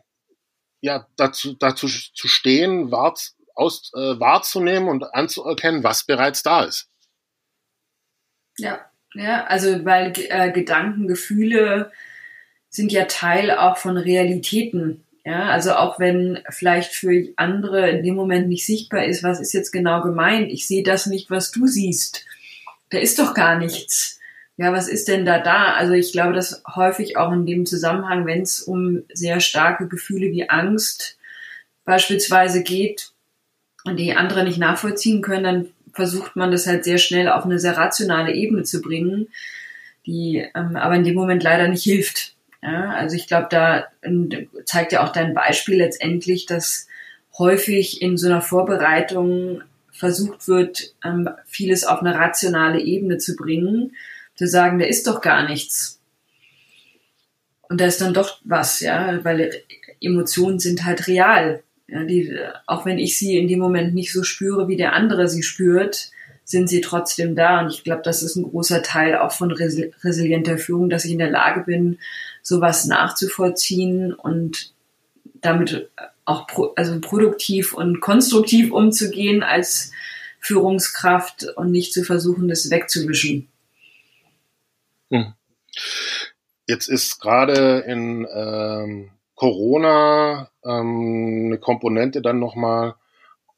ja, 0.80 1.06
dazu, 1.16 1.54
dazu 1.54 1.86
zu 1.86 2.28
stehen, 2.28 2.90
wart, 2.90 3.32
aus, 3.54 3.90
äh, 3.94 4.18
wahrzunehmen 4.20 4.88
und 4.88 5.14
anzuerkennen, 5.14 5.84
was 5.84 6.04
bereits 6.04 6.42
da 6.42 6.64
ist. 6.64 6.88
Ja, 8.58 8.84
ja, 9.14 9.44
also 9.46 9.84
weil 9.84 10.12
äh, 10.16 10.50
Gedanken, 10.52 11.06
Gefühle 11.06 11.90
sind 12.68 12.92
ja 12.92 13.04
Teil 13.04 13.52
auch 13.52 13.78
von 13.78 13.96
Realitäten. 13.96 15.04
Ja, 15.24 15.48
also 15.48 15.74
auch 15.74 15.98
wenn 15.98 16.40
vielleicht 16.50 16.92
für 16.92 17.28
andere 17.36 17.88
in 17.88 18.02
dem 18.02 18.14
Moment 18.14 18.48
nicht 18.48 18.66
sichtbar 18.66 19.04
ist, 19.04 19.22
was 19.22 19.40
ist 19.40 19.54
jetzt 19.54 19.70
genau 19.70 20.02
gemeint? 20.02 20.52
Ich 20.52 20.66
sehe 20.66 20.82
das 20.82 21.06
nicht, 21.06 21.30
was 21.30 21.50
du 21.50 21.66
siehst. 21.66 22.26
Da 22.90 22.98
ist 22.98 23.18
doch 23.18 23.32
gar 23.32 23.58
nichts. 23.58 24.20
Ja, 24.56 24.72
was 24.72 24.88
ist 24.88 25.08
denn 25.08 25.24
da 25.24 25.38
da? 25.38 25.74
Also 25.74 25.94
ich 25.94 26.12
glaube, 26.12 26.34
dass 26.34 26.62
häufig 26.74 27.16
auch 27.16 27.32
in 27.32 27.46
dem 27.46 27.66
Zusammenhang, 27.66 28.26
wenn 28.26 28.42
es 28.42 28.60
um 28.60 29.02
sehr 29.12 29.40
starke 29.40 29.88
Gefühle 29.88 30.30
wie 30.30 30.48
Angst 30.50 31.16
beispielsweise 31.84 32.62
geht, 32.62 33.13
die 33.84 34.14
andere 34.14 34.44
nicht 34.44 34.58
nachvollziehen 34.58 35.22
können, 35.22 35.44
dann 35.44 35.68
versucht 35.92 36.36
man 36.36 36.50
das 36.50 36.66
halt 36.66 36.84
sehr 36.84 36.98
schnell 36.98 37.28
auf 37.28 37.44
eine 37.44 37.58
sehr 37.58 37.76
rationale 37.76 38.32
Ebene 38.32 38.62
zu 38.64 38.80
bringen, 38.80 39.28
die 40.06 40.46
ähm, 40.54 40.76
aber 40.76 40.94
in 40.96 41.04
dem 41.04 41.14
Moment 41.14 41.42
leider 41.42 41.68
nicht 41.68 41.84
hilft. 41.84 42.34
Ja, 42.62 42.90
also 42.92 43.14
ich 43.14 43.26
glaube, 43.26 43.48
da 43.50 43.86
ähm, 44.02 44.30
zeigt 44.64 44.92
ja 44.92 45.04
auch 45.04 45.12
dein 45.12 45.34
Beispiel 45.34 45.76
letztendlich, 45.76 46.46
dass 46.46 46.88
häufig 47.38 48.00
in 48.00 48.16
so 48.16 48.26
einer 48.26 48.40
Vorbereitung 48.40 49.62
versucht 49.90 50.48
wird, 50.48 50.94
ähm, 51.04 51.28
vieles 51.46 51.84
auf 51.84 52.00
eine 52.00 52.14
rationale 52.14 52.80
Ebene 52.80 53.18
zu 53.18 53.36
bringen, 53.36 53.94
zu 54.34 54.46
sagen, 54.46 54.78
da 54.78 54.86
ist 54.86 55.06
doch 55.06 55.20
gar 55.20 55.46
nichts. 55.48 56.00
Und 57.68 57.80
da 57.80 57.86
ist 57.86 58.00
dann 58.00 58.14
doch 58.14 58.40
was, 58.44 58.80
ja, 58.80 59.22
weil 59.24 59.62
Emotionen 60.00 60.58
sind 60.58 60.84
halt 60.84 61.06
real. 61.06 61.62
Ja, 61.94 62.02
die, 62.02 62.36
auch 62.66 62.84
wenn 62.84 62.98
ich 62.98 63.16
sie 63.16 63.38
in 63.38 63.46
dem 63.46 63.60
Moment 63.60 63.94
nicht 63.94 64.12
so 64.12 64.24
spüre, 64.24 64.66
wie 64.66 64.76
der 64.76 64.94
andere 64.94 65.28
sie 65.28 65.44
spürt, 65.44 66.10
sind 66.42 66.68
sie 66.68 66.80
trotzdem 66.80 67.36
da. 67.36 67.60
Und 67.60 67.72
ich 67.72 67.84
glaube, 67.84 68.02
das 68.02 68.24
ist 68.24 68.34
ein 68.34 68.42
großer 68.42 68.82
Teil 68.82 69.16
auch 69.16 69.30
von 69.30 69.52
resilienter 69.52 70.58
Führung, 70.58 70.90
dass 70.90 71.04
ich 71.04 71.12
in 71.12 71.20
der 71.20 71.30
Lage 71.30 71.60
bin, 71.60 72.00
sowas 72.42 72.86
nachzuvollziehen 72.86 74.12
und 74.12 74.72
damit 75.34 75.88
auch 76.24 76.48
pro, 76.48 76.72
also 76.74 77.00
produktiv 77.00 77.74
und 77.74 78.00
konstruktiv 78.00 78.72
umzugehen 78.72 79.44
als 79.44 79.92
Führungskraft 80.40 81.46
und 81.54 81.70
nicht 81.70 81.92
zu 81.92 82.02
versuchen, 82.02 82.48
das 82.48 82.70
wegzuwischen. 82.70 83.46
Hm. 85.12 85.32
Jetzt 86.66 86.88
ist 86.88 87.20
gerade 87.20 87.84
in 87.86 88.26
ähm, 88.34 89.10
Corona 89.34 90.50
ähm, 90.64 91.46
eine 91.46 91.58
Komponente 91.58 92.22
dann 92.22 92.38
nochmal 92.38 92.94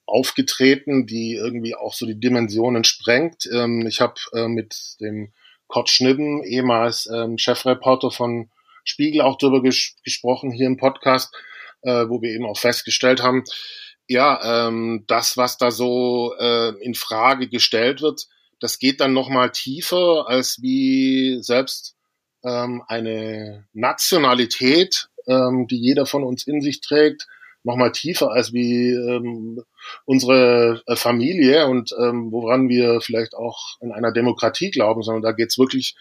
aufgetreten, 0.06 1.06
die 1.06 1.34
irgendwie 1.34 1.74
auch 1.74 1.92
so 1.92 2.06
die 2.06 2.18
Dimensionen 2.18 2.84
sprengt. 2.84 3.48
Ähm, 3.52 3.86
ich 3.86 4.00
habe 4.00 4.14
äh, 4.32 4.48
mit 4.48 4.96
dem 5.00 5.32
Kurt 5.66 5.90
Schnibben, 5.90 6.44
ehemals 6.44 7.08
ähm, 7.12 7.38
Chefreporter 7.38 8.10
von 8.10 8.50
Spiegel, 8.84 9.22
auch 9.22 9.36
darüber 9.36 9.62
ges 9.62 9.96
gesprochen 10.04 10.52
hier 10.52 10.66
im 10.66 10.76
Podcast, 10.76 11.34
äh, 11.82 12.08
wo 12.08 12.22
wir 12.22 12.30
eben 12.30 12.46
auch 12.46 12.58
festgestellt 12.58 13.22
haben, 13.22 13.44
ja, 14.08 14.68
ähm, 14.68 15.04
das, 15.08 15.36
was 15.36 15.58
da 15.58 15.72
so 15.72 16.34
äh, 16.38 16.68
in 16.80 16.94
Frage 16.94 17.48
gestellt 17.48 18.00
wird, 18.02 18.28
das 18.60 18.78
geht 18.78 19.00
dann 19.00 19.12
noch 19.12 19.28
mal 19.28 19.50
tiefer 19.50 20.26
als 20.28 20.62
wie 20.62 21.38
selbst 21.42 21.96
ähm, 22.44 22.82
eine 22.86 23.66
Nationalität, 23.72 25.08
ähm, 25.26 25.66
die 25.66 25.78
jeder 25.78 26.06
von 26.06 26.24
uns 26.24 26.46
in 26.46 26.60
sich 26.60 26.80
trägt, 26.80 27.26
noch 27.66 27.76
mal 27.76 27.90
tiefer 27.90 28.30
als 28.30 28.52
wie 28.52 28.92
ähm, 28.92 29.62
unsere 30.04 30.82
äh, 30.86 30.96
Familie 30.96 31.66
und 31.66 31.92
ähm, 31.98 32.30
woran 32.30 32.68
wir 32.68 33.00
vielleicht 33.00 33.34
auch 33.34 33.58
in 33.80 33.92
einer 33.92 34.12
Demokratie 34.12 34.70
glauben, 34.70 35.02
sondern 35.02 35.22
da 35.22 35.32
geht's 35.32 35.58
wirklich 35.58 35.96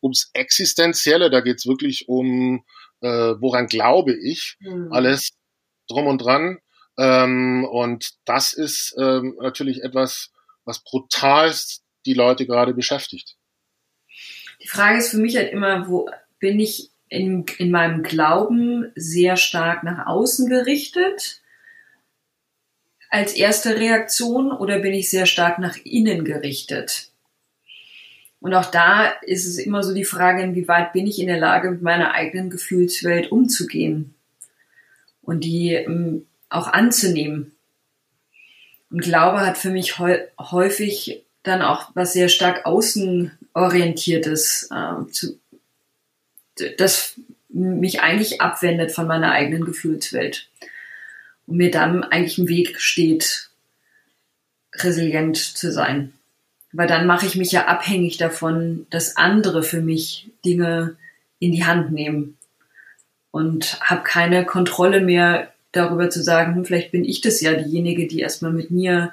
ums 0.00 0.30
Existenzielle, 0.32 1.28
da 1.28 1.40
geht's 1.40 1.66
wirklich 1.66 2.08
um, 2.08 2.64
äh, 3.00 3.08
woran 3.08 3.66
glaube 3.66 4.14
ich, 4.14 4.56
mhm. 4.60 4.92
alles 4.92 5.30
drum 5.88 6.06
und 6.06 6.18
dran. 6.18 6.58
Ähm, 6.96 7.66
und 7.70 8.12
das 8.24 8.52
ist 8.52 8.94
ähm, 8.98 9.36
natürlich 9.40 9.82
etwas, 9.82 10.30
was 10.64 10.82
brutalst 10.84 11.82
die 12.06 12.14
Leute 12.14 12.46
gerade 12.46 12.74
beschäftigt. 12.74 13.36
Die 14.62 14.68
Frage 14.68 14.98
ist 14.98 15.10
für 15.10 15.18
mich 15.18 15.36
halt 15.36 15.52
immer, 15.52 15.88
wo 15.88 16.08
bin 16.38 16.58
ich 16.60 16.90
in, 17.08 17.44
in 17.58 17.70
meinem 17.70 18.02
Glauben 18.02 18.90
sehr 18.94 19.36
stark 19.36 19.84
nach 19.84 20.06
außen 20.06 20.48
gerichtet 20.48 21.40
als 23.10 23.32
erste 23.32 23.76
Reaktion 23.76 24.52
oder 24.52 24.80
bin 24.80 24.92
ich 24.92 25.10
sehr 25.10 25.26
stark 25.26 25.58
nach 25.58 25.76
innen 25.84 26.24
gerichtet? 26.24 27.10
Und 28.40 28.54
auch 28.54 28.66
da 28.66 29.06
ist 29.22 29.46
es 29.46 29.58
immer 29.58 29.82
so 29.82 29.94
die 29.94 30.04
Frage, 30.04 30.42
inwieweit 30.42 30.92
bin 30.92 31.06
ich 31.06 31.18
in 31.18 31.26
der 31.26 31.40
Lage, 31.40 31.72
mit 31.72 31.82
meiner 31.82 32.12
eigenen 32.12 32.50
Gefühlswelt 32.50 33.32
umzugehen 33.32 34.14
und 35.22 35.44
die 35.44 35.72
ähm, 35.72 36.26
auch 36.48 36.68
anzunehmen. 36.68 37.52
Und 38.90 39.02
Glaube 39.02 39.40
hat 39.40 39.58
für 39.58 39.70
mich 39.70 39.98
häufig 39.98 41.24
dann 41.42 41.62
auch 41.62 41.90
was 41.94 42.12
sehr 42.12 42.28
stark 42.28 42.64
außenorientiertes, 42.64 44.68
äh, 44.70 45.10
zu, 45.10 45.40
das 46.76 47.18
mich 47.48 48.00
eigentlich 48.00 48.40
abwendet 48.40 48.92
von 48.92 49.06
meiner 49.06 49.32
eigenen 49.32 49.64
Gefühlswelt. 49.64 50.48
Und 51.46 51.56
mir 51.56 51.70
dann 51.70 52.04
eigentlich 52.04 52.38
im 52.38 52.48
Weg 52.48 52.80
steht, 52.80 53.48
resilient 54.74 55.36
zu 55.36 55.72
sein. 55.72 56.12
Weil 56.72 56.86
dann 56.86 57.06
mache 57.06 57.26
ich 57.26 57.36
mich 57.36 57.52
ja 57.52 57.66
abhängig 57.66 58.18
davon, 58.18 58.86
dass 58.90 59.16
andere 59.16 59.62
für 59.62 59.80
mich 59.80 60.28
Dinge 60.44 60.96
in 61.38 61.52
die 61.52 61.64
Hand 61.64 61.92
nehmen. 61.92 62.36
Und 63.30 63.80
habe 63.80 64.02
keine 64.02 64.44
Kontrolle 64.44 65.00
mehr 65.00 65.52
darüber 65.72 66.10
zu 66.10 66.22
sagen, 66.22 66.56
hm, 66.56 66.64
vielleicht 66.64 66.92
bin 66.92 67.04
ich 67.04 67.20
das 67.20 67.40
ja 67.40 67.54
diejenige, 67.54 68.06
die 68.06 68.20
erstmal 68.20 68.52
mit 68.52 68.70
mir 68.70 69.12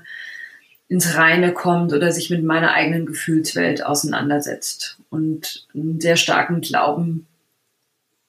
ins 0.88 1.16
Reine 1.16 1.54
kommt 1.54 1.94
oder 1.94 2.12
sich 2.12 2.30
mit 2.30 2.44
meiner 2.44 2.74
eigenen 2.74 3.06
Gefühlswelt 3.06 3.86
auseinandersetzt. 3.86 4.98
Und 5.10 5.68
einen 5.74 6.02
sehr 6.02 6.16
starken 6.16 6.62
Glauben 6.62 7.28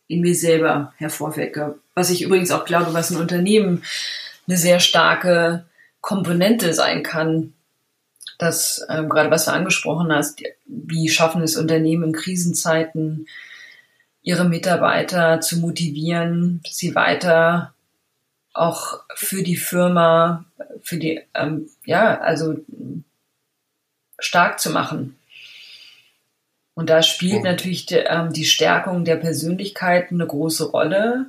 in 0.08 0.20
mir 0.20 0.34
selber 0.34 0.92
hervorwecke. 0.96 1.78
Was 1.94 2.10
ich 2.10 2.22
übrigens 2.22 2.50
auch 2.50 2.64
glaube, 2.64 2.94
was 2.94 3.10
ein 3.10 3.20
Unternehmen 3.20 3.82
eine 4.46 4.56
sehr 4.56 4.80
starke 4.80 5.64
Komponente 6.00 6.72
sein 6.72 7.02
kann. 7.02 7.52
Das 8.38 8.84
ähm, 8.88 9.08
gerade 9.08 9.30
was 9.30 9.46
du 9.46 9.52
angesprochen 9.52 10.12
hast, 10.12 10.42
wie 10.66 11.08
schaffen 11.08 11.42
es 11.42 11.56
Unternehmen 11.56 12.04
in 12.04 12.12
Krisenzeiten, 12.12 13.26
ihre 14.22 14.44
Mitarbeiter 14.44 15.40
zu 15.40 15.58
motivieren, 15.58 16.60
sie 16.68 16.94
weiter 16.94 17.74
auch 18.52 19.00
für 19.14 19.42
die 19.42 19.56
Firma, 19.56 20.44
für 20.82 20.98
die, 20.98 21.20
ähm, 21.34 21.68
ja, 21.84 22.20
also 22.20 22.56
stark 24.18 24.60
zu 24.60 24.70
machen. 24.70 25.16
Und 26.76 26.90
da 26.90 27.02
spielt 27.02 27.42
natürlich 27.42 27.86
die, 27.86 27.94
ähm, 27.96 28.34
die 28.34 28.44
Stärkung 28.44 29.06
der 29.06 29.16
Persönlichkeit 29.16 30.12
eine 30.12 30.26
große 30.26 30.70
Rolle. 30.70 31.24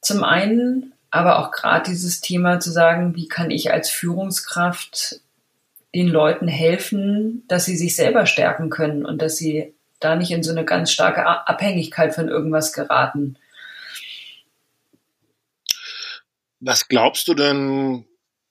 Zum 0.00 0.24
einen, 0.24 0.92
aber 1.12 1.38
auch 1.38 1.52
gerade 1.52 1.88
dieses 1.88 2.20
Thema 2.20 2.58
zu 2.58 2.72
sagen, 2.72 3.14
wie 3.14 3.28
kann 3.28 3.52
ich 3.52 3.72
als 3.72 3.90
Führungskraft 3.90 5.20
den 5.94 6.08
Leuten 6.08 6.48
helfen, 6.48 7.44
dass 7.46 7.64
sie 7.64 7.76
sich 7.76 7.94
selber 7.94 8.26
stärken 8.26 8.68
können 8.68 9.06
und 9.06 9.22
dass 9.22 9.36
sie 9.36 9.72
da 10.00 10.16
nicht 10.16 10.32
in 10.32 10.42
so 10.42 10.50
eine 10.50 10.64
ganz 10.64 10.90
starke 10.90 11.24
Abhängigkeit 11.24 12.12
von 12.12 12.28
irgendwas 12.28 12.72
geraten. 12.72 13.38
Was 16.58 16.88
glaubst 16.88 17.28
du 17.28 17.34
denn, 17.34 18.04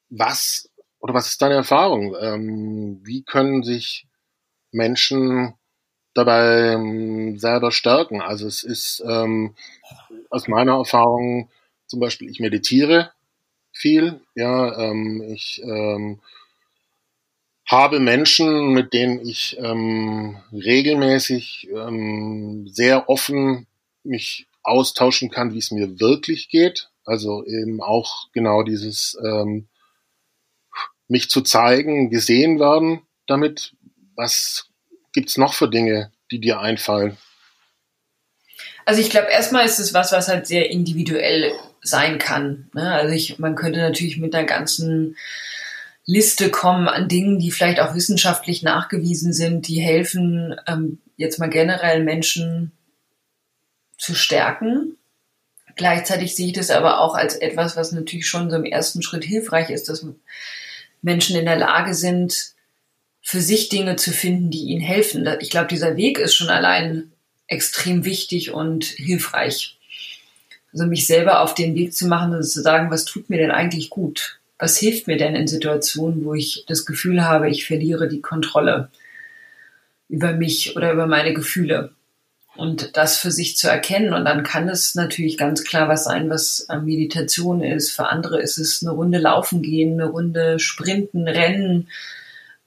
was 0.10 0.70
oder 1.00 1.14
was 1.14 1.28
ist 1.28 1.42
deine 1.42 1.56
Erfahrung? 1.56 2.16
Ähm, 2.20 3.02
wie 3.04 3.24
können 3.24 3.64
sich 3.64 4.08
Menschen 4.72 5.56
dabei 6.16 6.74
ähm, 6.74 7.38
selber 7.38 7.72
stärken? 7.72 8.22
Also 8.22 8.48
es 8.48 8.64
ist 8.64 9.04
ähm, 9.08 9.54
aus 10.32 10.48
meiner 10.48 10.78
Erfahrung 10.78 11.50
zum 11.86 12.00
Beispiel, 12.00 12.30
ich 12.30 12.40
meditiere 12.40 13.12
viel, 13.72 14.22
ja, 14.34 14.90
ähm, 14.90 15.22
ich 15.22 15.62
ähm, 15.64 16.20
habe 17.68 18.00
Menschen, 18.00 18.70
mit 18.74 18.94
denen 18.94 19.28
ich 19.28 19.58
ähm, 19.60 20.38
regelmäßig 20.52 21.70
ähm, 21.76 22.68
sehr 22.68 23.10
offen 23.10 23.68
mich 24.04 24.48
austauschen 24.64 25.30
kann, 25.30 25.54
wie 25.54 25.60
es 25.60 25.72
mir 25.72 26.00
wirklich 26.00 26.50
geht. 26.50 26.90
Also 27.06 27.44
eben 27.46 27.82
auch 27.82 28.30
genau 28.34 28.64
dieses 28.64 29.18
ähm, 29.24 29.68
mich 31.08 31.30
zu 31.30 31.42
zeigen, 31.42 32.10
gesehen 32.10 32.60
werden 32.60 33.02
damit. 33.28 33.76
Was 34.16 34.70
gibt's 35.16 35.38
noch 35.38 35.56
für 35.56 35.70
Dinge, 35.70 36.12
die 36.30 36.40
dir 36.40 36.60
einfallen? 36.60 37.18
Also 38.86 39.02
ich 39.02 39.10
glaube, 39.10 39.32
erstmal 39.32 39.66
ist 39.66 39.80
es 39.80 39.96
was, 39.96 40.12
was 40.12 40.28
halt 40.28 40.46
sehr 40.46 40.70
individuell 40.70 41.54
sein 41.82 42.20
kann. 42.20 42.70
Ne? 42.74 42.92
Also 42.92 43.14
ich, 43.14 43.40
man 43.40 43.56
könnte 43.56 43.80
natürlich 43.80 44.18
mit 44.18 44.36
einer 44.36 44.46
ganzen 44.46 45.18
Liste 46.06 46.52
kommen 46.52 46.88
an 46.88 47.08
Dingen, 47.08 47.40
die 47.40 47.50
vielleicht 47.50 47.80
auch 47.80 47.96
wissenschaftlich 47.96 48.62
nachgewiesen 48.62 49.34
sind, 49.34 49.68
die 49.68 49.80
helfen, 49.80 50.56
ähm, 50.68 51.00
jetzt 51.18 51.40
mal 51.40 51.50
generell 51.50 52.04
Menschen 52.04 52.72
zu 53.98 54.14
stärken. 54.14 54.98
Gleichzeitig 55.76 56.36
sehe 56.36 56.48
ich 56.48 56.54
das 56.54 56.70
aber 56.70 57.00
auch 57.00 57.16
als 57.16 57.36
etwas, 57.36 57.76
was 57.76 57.92
natürlich 57.92 58.28
schon 58.28 58.52
so 58.52 58.56
im 58.56 58.66
ersten 58.66 59.02
Schritt 59.02 59.24
hilfreich 59.24 59.72
ist, 59.72 59.90
dass 59.90 60.06
Menschen 61.02 61.36
in 61.36 61.46
der 61.46 61.58
Lage 61.58 61.96
sind, 61.96 62.55
für 63.28 63.42
sich 63.42 63.70
Dinge 63.70 63.96
zu 63.96 64.12
finden, 64.12 64.52
die 64.52 64.66
ihnen 64.66 64.82
helfen. 64.82 65.28
Ich 65.40 65.50
glaube, 65.50 65.66
dieser 65.68 65.98
Weg 65.98 66.20
ist 66.20 66.36
schon 66.36 66.50
allein 66.50 67.12
extrem 67.48 68.06
wichtig 68.06 68.52
und 68.52 68.86
hilfreich. 68.86 69.80
Also 70.72 70.86
mich 70.86 71.08
selber 71.08 71.42
auf 71.42 71.56
den 71.56 71.74
Weg 71.74 71.96
zu 71.96 72.06
machen 72.06 72.36
und 72.36 72.44
zu 72.44 72.62
sagen, 72.62 72.92
was 72.92 73.04
tut 73.04 73.32
mir 73.32 73.40
denn 73.40 73.50
eigentlich 73.50 73.90
gut? 73.90 74.40
Was 74.60 74.78
hilft 74.78 75.08
mir 75.08 75.18
denn 75.18 75.36
in 75.36 75.48
Situationen, 75.48 76.24
wo 76.24 76.36
ich 76.36 76.66
das 76.68 76.86
Gefühl 76.86 77.26
habe, 77.26 77.50
ich 77.50 77.66
verliere 77.66 78.08
die 78.08 78.22
Kontrolle 78.22 78.90
über 80.08 80.34
mich 80.34 80.76
oder 80.76 80.94
über 80.94 81.08
meine 81.08 81.34
Gefühle? 81.34 81.96
und 82.58 82.96
das 82.96 83.18
für 83.18 83.32
sich 83.32 83.58
zu 83.58 83.68
erkennen. 83.68 84.14
Und 84.14 84.24
dann 84.24 84.44
kann 84.44 84.70
es 84.70 84.96
natürlich 84.96 85.38
ganz 85.38 85.66
klar 85.66 85.90
was 85.90 86.06
sein, 86.06 86.30
was 86.30 86.62
äh, 86.70 86.78
Meditation 86.78 87.62
ist. 87.62 87.92
Für 87.92 88.08
andere 88.08 88.40
ist 88.42 88.58
es 88.58 88.82
eine 88.82 88.92
Runde 88.92 89.18
laufen 89.18 89.62
gehen, 89.62 90.00
eine 90.00 90.10
Runde 90.10 90.58
sprinten, 90.58 91.28
rennen, 91.28 91.90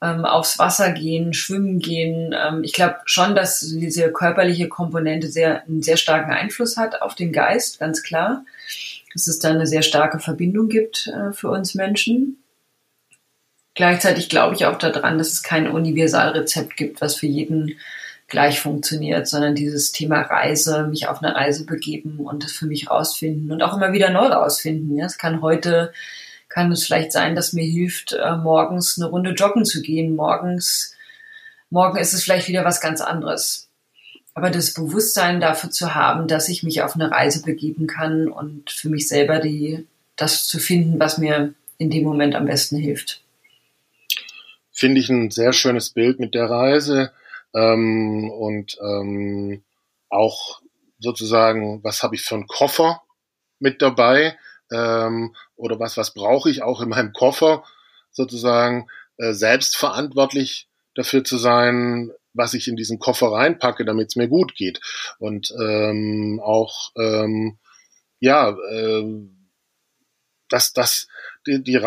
ähm, 0.00 0.24
aufs 0.24 0.58
Wasser 0.58 0.92
gehen, 0.92 1.34
schwimmen 1.34 1.78
gehen. 1.78 2.34
Ähm, 2.36 2.62
ich 2.62 2.72
glaube 2.72 2.96
schon, 3.04 3.34
dass 3.34 3.60
diese 3.60 4.12
körperliche 4.12 4.68
Komponente 4.68 5.28
sehr, 5.28 5.64
einen 5.64 5.82
sehr 5.82 5.96
starken 5.96 6.30
Einfluss 6.30 6.76
hat 6.76 7.02
auf 7.02 7.14
den 7.14 7.32
Geist, 7.32 7.80
ganz 7.80 8.02
klar. 8.02 8.44
dass 9.12 9.26
es 9.26 9.38
da 9.38 9.50
eine 9.50 9.66
sehr 9.66 9.82
starke 9.82 10.20
Verbindung 10.20 10.68
gibt 10.68 11.08
äh, 11.08 11.32
für 11.32 11.50
uns 11.50 11.74
Menschen. 11.74 12.42
Gleichzeitig 13.74 14.28
glaube 14.28 14.54
ich 14.56 14.66
auch 14.66 14.78
daran, 14.78 15.18
dass 15.18 15.32
es 15.32 15.42
kein 15.42 15.68
Universalrezept 15.68 16.76
gibt, 16.76 17.00
was 17.00 17.14
für 17.16 17.26
jeden 17.26 17.78
gleich 18.28 18.60
funktioniert, 18.60 19.26
sondern 19.26 19.54
dieses 19.54 19.90
Thema 19.90 20.20
Reise, 20.20 20.86
mich 20.86 21.08
auf 21.08 21.22
eine 21.22 21.34
Reise 21.34 21.64
begeben 21.64 22.20
und 22.20 22.44
es 22.44 22.52
für 22.52 22.66
mich 22.66 22.90
rausfinden 22.90 23.50
und 23.50 23.62
auch 23.62 23.74
immer 23.74 23.92
wieder 23.92 24.10
neu 24.10 24.26
rausfinden. 24.26 24.96
Ja, 24.96 25.06
es 25.06 25.16
kann 25.16 25.40
heute, 25.40 25.92
kann 26.48 26.72
es 26.72 26.84
vielleicht 26.84 27.12
sein, 27.12 27.34
dass 27.34 27.52
mir 27.52 27.64
hilft, 27.64 28.12
äh, 28.12 28.36
morgens 28.36 28.98
eine 28.98 29.10
Runde 29.10 29.30
joggen 29.30 29.64
zu 29.64 29.82
gehen. 29.82 30.16
Morgens, 30.16 30.94
morgen 31.70 31.98
ist 31.98 32.14
es 32.14 32.24
vielleicht 32.24 32.48
wieder 32.48 32.64
was 32.64 32.80
ganz 32.80 33.00
anderes. 33.00 33.68
Aber 34.34 34.50
das 34.50 34.72
Bewusstsein 34.72 35.40
dafür 35.40 35.70
zu 35.70 35.94
haben, 35.94 36.28
dass 36.28 36.48
ich 36.48 36.62
mich 36.62 36.82
auf 36.82 36.94
eine 36.94 37.10
Reise 37.10 37.42
begeben 37.42 37.86
kann 37.86 38.28
und 38.28 38.70
für 38.70 38.88
mich 38.88 39.08
selber 39.08 39.40
die, 39.40 39.86
das 40.16 40.46
zu 40.46 40.58
finden, 40.58 40.98
was 41.00 41.18
mir 41.18 41.54
in 41.76 41.90
dem 41.90 42.04
Moment 42.04 42.34
am 42.34 42.46
besten 42.46 42.76
hilft. 42.76 43.22
Finde 44.72 45.00
ich 45.00 45.08
ein 45.08 45.30
sehr 45.30 45.52
schönes 45.52 45.90
Bild 45.90 46.20
mit 46.20 46.34
der 46.34 46.48
Reise 46.48 47.10
ähm, 47.54 48.30
und 48.30 48.78
ähm, 48.80 49.62
auch 50.08 50.60
sozusagen, 51.00 51.82
was 51.82 52.02
habe 52.02 52.14
ich 52.14 52.22
für 52.22 52.36
einen 52.36 52.46
Koffer 52.46 53.02
mit 53.58 53.82
dabei 53.82 54.36
ähm, 54.72 55.34
oder 55.56 55.78
was, 55.78 55.96
was 55.96 56.14
brauche 56.14 56.50
ich 56.50 56.62
auch 56.62 56.80
in 56.80 56.88
meinem 56.88 57.12
Koffer 57.12 57.64
sozusagen 58.10 58.88
äh, 59.16 59.32
selbstverantwortlich 59.32 60.68
dafür 60.94 61.24
zu 61.24 61.38
sein, 61.38 62.10
was 62.32 62.54
ich 62.54 62.68
in 62.68 62.76
diesen 62.76 62.98
Koffer 62.98 63.32
reinpacke, 63.32 63.84
damit 63.84 64.08
es 64.08 64.16
mir 64.16 64.28
gut 64.28 64.54
geht. 64.54 64.80
Und 65.18 65.52
ähm, 65.60 66.40
auch 66.42 66.90
ähm, 66.96 67.58
ja, 68.20 68.50
äh, 68.50 69.04
das, 70.48 70.72
das, 70.72 71.08
die, 71.46 71.62
die, 71.62 71.80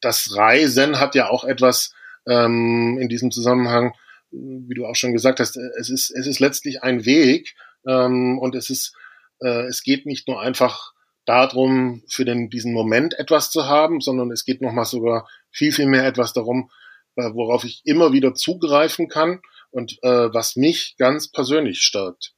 das 0.00 0.36
Reisen 0.36 1.00
hat 1.00 1.14
ja 1.14 1.28
auch 1.28 1.44
etwas 1.44 1.92
ähm, 2.26 2.98
in 3.00 3.08
diesem 3.08 3.30
Zusammenhang 3.30 3.94
wie 4.34 4.74
du 4.74 4.86
auch 4.86 4.96
schon 4.96 5.12
gesagt 5.12 5.40
hast, 5.40 5.56
es 5.56 5.90
ist, 5.90 6.10
es 6.10 6.26
ist 6.26 6.40
letztlich 6.40 6.82
ein 6.82 7.04
Weg 7.04 7.54
ähm, 7.86 8.38
und 8.38 8.54
es 8.54 8.70
ist, 8.70 8.94
äh, 9.40 9.66
es 9.66 9.82
geht 9.82 10.06
nicht 10.06 10.28
nur 10.28 10.40
einfach 10.40 10.93
darum, 11.24 12.02
für 12.08 12.24
den, 12.24 12.50
diesen 12.50 12.72
Moment 12.72 13.18
etwas 13.18 13.50
zu 13.50 13.66
haben, 13.66 14.00
sondern 14.00 14.30
es 14.30 14.44
geht 14.44 14.60
nochmal 14.60 14.84
sogar 14.84 15.28
viel, 15.50 15.72
viel 15.72 15.86
mehr 15.86 16.06
etwas 16.06 16.32
darum, 16.32 16.70
äh, 17.16 17.30
worauf 17.32 17.64
ich 17.64 17.82
immer 17.84 18.12
wieder 18.12 18.34
zugreifen 18.34 19.08
kann 19.08 19.40
und 19.70 19.98
äh, 20.02 20.32
was 20.32 20.56
mich 20.56 20.96
ganz 20.98 21.28
persönlich 21.30 21.80
stärkt. 21.80 22.32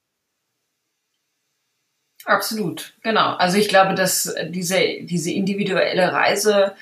Absolut, 2.24 2.94
genau. 3.02 3.34
Also 3.36 3.56
ich 3.56 3.68
glaube, 3.68 3.94
dass 3.94 4.34
diese, 4.48 4.80
diese 5.02 5.30
individuelle 5.30 6.12
Reise 6.12 6.74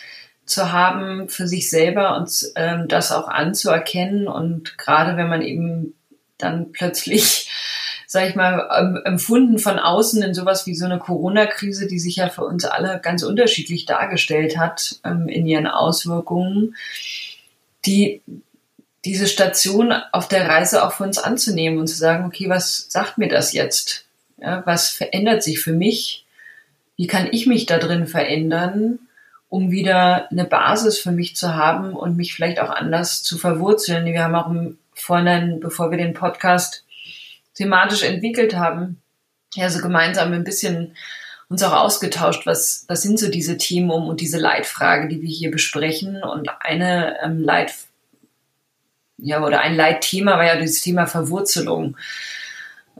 zu 0.46 0.72
haben 0.72 1.28
für 1.28 1.46
sich 1.46 1.70
selber 1.70 2.16
und 2.16 2.30
ähm, 2.56 2.88
das 2.88 3.12
auch 3.12 3.28
anzuerkennen. 3.28 4.26
Und 4.26 4.78
gerade 4.78 5.16
wenn 5.16 5.28
man 5.28 5.42
eben 5.42 5.94
dann 6.38 6.72
plötzlich, 6.72 7.50
sag 8.14 8.28
ich 8.28 8.36
mal, 8.36 8.68
ähm, 8.78 9.00
empfunden 9.04 9.58
von 9.58 9.80
außen 9.80 10.22
in 10.22 10.34
sowas 10.34 10.68
wie 10.68 10.76
so 10.76 10.84
eine 10.84 11.00
Corona-Krise, 11.00 11.88
die 11.88 11.98
sich 11.98 12.14
ja 12.14 12.28
für 12.28 12.44
uns 12.44 12.64
alle 12.64 13.00
ganz 13.02 13.24
unterschiedlich 13.24 13.86
dargestellt 13.86 14.56
hat 14.56 15.00
ähm, 15.04 15.26
in 15.26 15.44
ihren 15.48 15.66
Auswirkungen, 15.66 16.76
die 17.84 18.22
diese 19.04 19.26
Station 19.26 19.92
auf 20.12 20.28
der 20.28 20.48
Reise 20.48 20.84
auch 20.84 20.92
für 20.92 21.02
uns 21.02 21.18
anzunehmen 21.18 21.80
und 21.80 21.88
zu 21.88 21.96
sagen, 21.96 22.24
okay, 22.24 22.48
was 22.48 22.86
sagt 22.88 23.18
mir 23.18 23.26
das 23.28 23.52
jetzt? 23.52 24.04
Ja, 24.38 24.62
was 24.64 24.90
verändert 24.90 25.42
sich 25.42 25.58
für 25.58 25.72
mich? 25.72 26.24
Wie 26.96 27.08
kann 27.08 27.26
ich 27.32 27.48
mich 27.48 27.66
da 27.66 27.78
drin 27.78 28.06
verändern? 28.06 29.00
um 29.50 29.70
wieder 29.70 30.28
eine 30.32 30.46
Basis 30.46 30.98
für 30.98 31.12
mich 31.12 31.36
zu 31.36 31.54
haben 31.54 31.92
und 31.92 32.16
mich 32.16 32.34
vielleicht 32.34 32.58
auch 32.58 32.70
anders 32.70 33.22
zu 33.22 33.38
verwurzeln. 33.38 34.04
Wir 34.04 34.24
haben 34.24 34.34
auch 34.34 34.50
im 34.50 34.78
Vorhinein, 34.94 35.60
bevor 35.60 35.92
wir 35.92 35.98
den 35.98 36.12
Podcast 36.12 36.83
thematisch 37.54 38.02
entwickelt 38.02 38.54
haben, 38.54 39.00
ja 39.54 39.70
so 39.70 39.80
gemeinsam 39.80 40.32
ein 40.32 40.44
bisschen 40.44 40.96
uns 41.48 41.62
auch 41.62 41.72
ausgetauscht, 41.72 42.46
was, 42.46 42.84
was 42.88 43.02
sind 43.02 43.18
so 43.18 43.30
diese 43.30 43.56
Themen 43.56 43.90
um 43.90 44.08
und 44.08 44.20
diese 44.20 44.38
Leitfrage, 44.38 45.08
die 45.08 45.20
wir 45.20 45.28
hier 45.28 45.50
besprechen. 45.50 46.22
Und 46.22 46.48
eine 46.60 47.16
ähm, 47.22 47.40
Leit, 47.40 47.72
ja, 49.18 49.44
oder 49.44 49.60
ein 49.60 49.76
Leitthema 49.76 50.32
war 50.32 50.46
ja 50.46 50.56
dieses 50.56 50.80
Thema 50.80 51.06
Verwurzelung. 51.06 51.96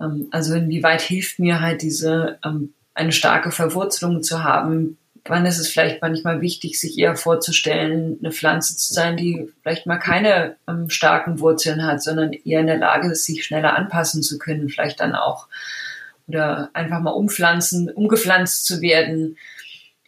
Ähm, 0.00 0.28
also 0.30 0.54
inwieweit 0.54 1.00
hilft 1.00 1.38
mir 1.38 1.60
halt 1.60 1.82
diese, 1.82 2.38
ähm, 2.44 2.74
eine 2.94 3.12
starke 3.12 3.50
Verwurzelung 3.50 4.22
zu 4.22 4.44
haben, 4.44 4.98
wann 5.24 5.46
ist 5.46 5.58
es 5.58 5.68
vielleicht 5.68 6.02
manchmal 6.02 6.40
wichtig, 6.40 6.78
sich 6.78 6.98
eher 6.98 7.16
vorzustellen, 7.16 8.18
eine 8.20 8.32
Pflanze 8.32 8.76
zu 8.76 8.92
sein, 8.92 9.16
die 9.16 9.48
vielleicht 9.62 9.87
mal 9.87 9.98
keine 9.98 10.56
ähm, 10.68 10.90
starken 10.90 11.40
Wurzeln 11.40 11.84
hat, 11.87 12.02
sondern 12.02 12.32
eher 12.32 12.60
in 12.60 12.66
der 12.66 12.78
Lage 12.78 13.10
ist, 13.12 13.24
sich 13.24 13.44
schneller 13.44 13.74
anpassen 13.74 14.22
zu 14.22 14.38
können, 14.38 14.68
vielleicht 14.68 15.00
dann 15.00 15.14
auch 15.14 15.48
oder 16.26 16.70
einfach 16.72 17.00
mal 17.00 17.10
umpflanzen, 17.10 17.90
umgepflanzt 17.90 18.66
zu 18.66 18.80
werden 18.80 19.37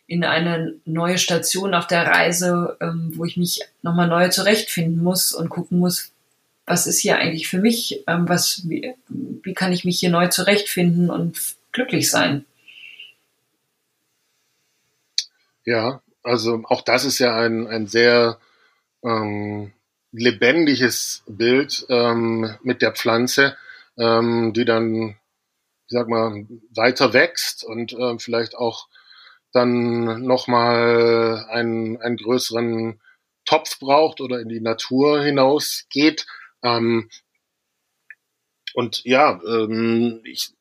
in 0.06 0.24
eine 0.24 0.74
neue 0.84 1.18
Station 1.18 1.74
auf 1.74 1.86
der 1.86 2.06
Reise, 2.06 2.76
ähm, 2.80 3.12
wo 3.14 3.24
ich 3.24 3.36
mich 3.36 3.60
nochmal 3.82 4.08
neu 4.08 4.28
zurechtfinden 4.28 5.02
muss 5.02 5.32
und 5.32 5.48
gucken 5.48 5.78
muss, 5.78 6.12
was 6.64 6.86
ist 6.86 7.00
hier 7.00 7.18
eigentlich 7.18 7.48
für 7.48 7.58
mich, 7.58 8.02
ähm, 8.06 8.28
was, 8.28 8.62
wie, 8.68 8.94
wie 9.08 9.54
kann 9.54 9.72
ich 9.72 9.84
mich 9.84 9.98
hier 9.98 10.10
neu 10.10 10.28
zurechtfinden 10.28 11.10
und 11.10 11.38
glücklich 11.72 12.10
sein. 12.10 12.44
Ja, 15.66 16.00
also 16.22 16.62
auch 16.64 16.80
das 16.80 17.04
ist 17.04 17.18
ja 17.18 17.36
ein, 17.36 17.66
ein 17.66 17.86
sehr 17.88 18.38
ähm, 19.04 19.72
lebendiges 20.12 21.24
Bild 21.26 21.86
ähm, 21.90 22.56
mit 22.62 22.82
der 22.82 22.92
Pflanze, 22.92 23.56
ähm, 23.98 24.52
die 24.54 24.64
dann, 24.64 25.10
ich 25.10 25.16
sag 25.88 26.08
mal, 26.08 26.46
weiter 26.74 27.12
wächst 27.12 27.64
und 27.64 27.92
äh, 27.94 28.18
vielleicht 28.18 28.56
auch 28.56 28.88
dann 29.52 30.22
nochmal 30.24 31.46
einen, 31.50 32.00
einen 32.00 32.16
größeren 32.16 33.00
Topf 33.44 33.78
braucht 33.80 34.20
oder 34.20 34.40
in 34.40 34.48
die 34.48 34.60
Natur 34.60 35.22
hinausgeht. 35.22 36.26
Ähm, 36.62 37.10
und 38.74 39.04
ja, 39.04 39.40
ähm, 39.46 40.20
ich, 40.24 40.54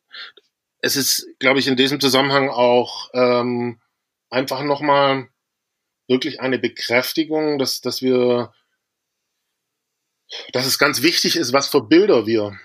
es 0.80 0.96
ist, 0.96 1.28
glaube 1.40 1.60
ich, 1.60 1.68
in 1.68 1.76
diesem 1.76 2.00
Zusammenhang 2.00 2.50
auch 2.50 3.10
ähm, 3.14 3.80
einfach 4.30 4.64
nochmal 4.64 5.30
wirklich 6.08 6.40
eine 6.40 6.60
Bekräftigung, 6.60 7.58
dass, 7.58 7.82
dass 7.82 8.02
wir, 8.02 8.54
dass 10.54 10.66
es 10.66 10.78
ganz 10.78 11.02
wichtig 11.02 11.36
ist, 11.36 11.54
was 11.54 11.68
für 11.68 11.82
Bilder 11.82 12.26
wir 12.26 12.58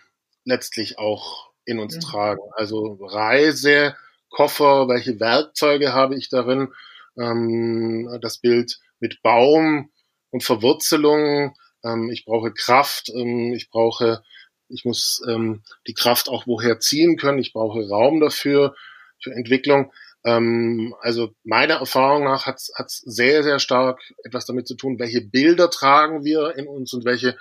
letztlich 0.44 0.98
auch 0.98 1.50
in 1.64 1.78
uns 1.78 1.96
mhm. 1.96 2.00
tragen. 2.00 2.40
Also 2.56 2.98
Reise, 3.00 3.96
Koffer, 4.28 4.88
welche 4.88 5.18
Werkzeuge 5.20 5.92
habe 5.92 6.16
ich 6.16 6.28
darin, 6.28 6.72
ähm, 7.18 8.18
das 8.20 8.38
Bild 8.38 8.78
mit 9.00 9.22
Baum 9.22 9.90
und 10.30 10.42
Verwurzelung, 10.42 11.56
ähm, 11.84 12.10
ich 12.10 12.24
brauche 12.24 12.52
Kraft, 12.52 13.10
ähm, 13.14 13.52
ich 13.54 13.70
brauche, 13.70 14.22
ich 14.68 14.84
muss 14.84 15.22
ähm, 15.28 15.62
die 15.86 15.94
Kraft 15.94 16.28
auch 16.28 16.46
woher 16.46 16.78
ziehen 16.78 17.16
können, 17.16 17.38
ich 17.38 17.52
brauche 17.52 17.88
Raum 17.88 18.20
dafür, 18.20 18.74
für 19.22 19.32
Entwicklung. 19.32 19.92
Ähm, 20.24 20.94
also 21.00 21.34
meiner 21.44 21.74
Erfahrung 21.74 22.24
nach 22.24 22.46
hat 22.46 22.56
es 22.56 23.02
sehr, 23.04 23.42
sehr 23.42 23.58
stark 23.58 24.00
etwas 24.24 24.46
damit 24.46 24.66
zu 24.66 24.74
tun, 24.74 24.98
welche 24.98 25.22
Bilder 25.22 25.70
tragen 25.70 26.24
wir 26.24 26.56
in 26.56 26.68
uns 26.68 26.92
und 26.92 27.04
welche 27.04 27.36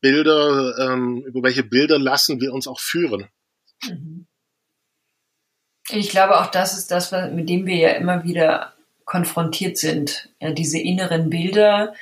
Bilder, 0.00 0.76
ähm, 0.78 1.22
über 1.26 1.42
welche 1.42 1.62
Bilder 1.62 1.98
lassen 1.98 2.40
wir 2.40 2.52
uns 2.52 2.66
auch 2.66 2.80
führen. 2.80 3.28
Mhm. 3.88 4.26
Ich 5.92 6.10
glaube, 6.10 6.38
auch 6.40 6.46
das 6.46 6.78
ist 6.78 6.90
das, 6.90 7.10
mit 7.10 7.48
dem 7.48 7.66
wir 7.66 7.76
ja 7.76 7.90
immer 7.90 8.22
wieder 8.22 8.74
konfrontiert 9.04 9.76
sind. 9.76 10.28
Ja, 10.40 10.52
diese 10.52 10.78
inneren 10.78 11.30
Bilder, 11.30 11.94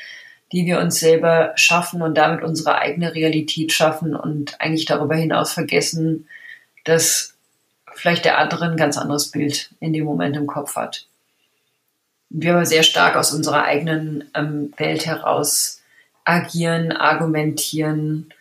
die 0.52 0.66
wir 0.66 0.78
uns 0.78 1.00
selber 1.00 1.52
schaffen 1.56 2.02
und 2.02 2.16
damit 2.16 2.42
unsere 2.42 2.76
eigene 2.76 3.14
Realität 3.14 3.72
schaffen 3.72 4.14
und 4.14 4.60
eigentlich 4.60 4.84
darüber 4.84 5.14
hinaus 5.14 5.52
vergessen, 5.52 6.28
dass 6.84 7.37
vielleicht 7.98 8.24
der 8.24 8.38
andere 8.38 8.66
ein 8.66 8.76
ganz 8.76 8.96
anderes 8.96 9.30
Bild 9.30 9.70
in 9.80 9.92
dem 9.92 10.04
Moment 10.04 10.36
im 10.36 10.46
Kopf 10.46 10.76
hat. 10.76 11.06
Wir 12.30 12.54
aber 12.54 12.66
sehr 12.66 12.82
stark 12.82 13.16
aus 13.16 13.32
unserer 13.32 13.64
eigenen 13.64 14.30
ähm, 14.34 14.72
Welt 14.76 15.06
heraus 15.06 15.80
agieren, 16.24 16.92
argumentieren 16.92 18.32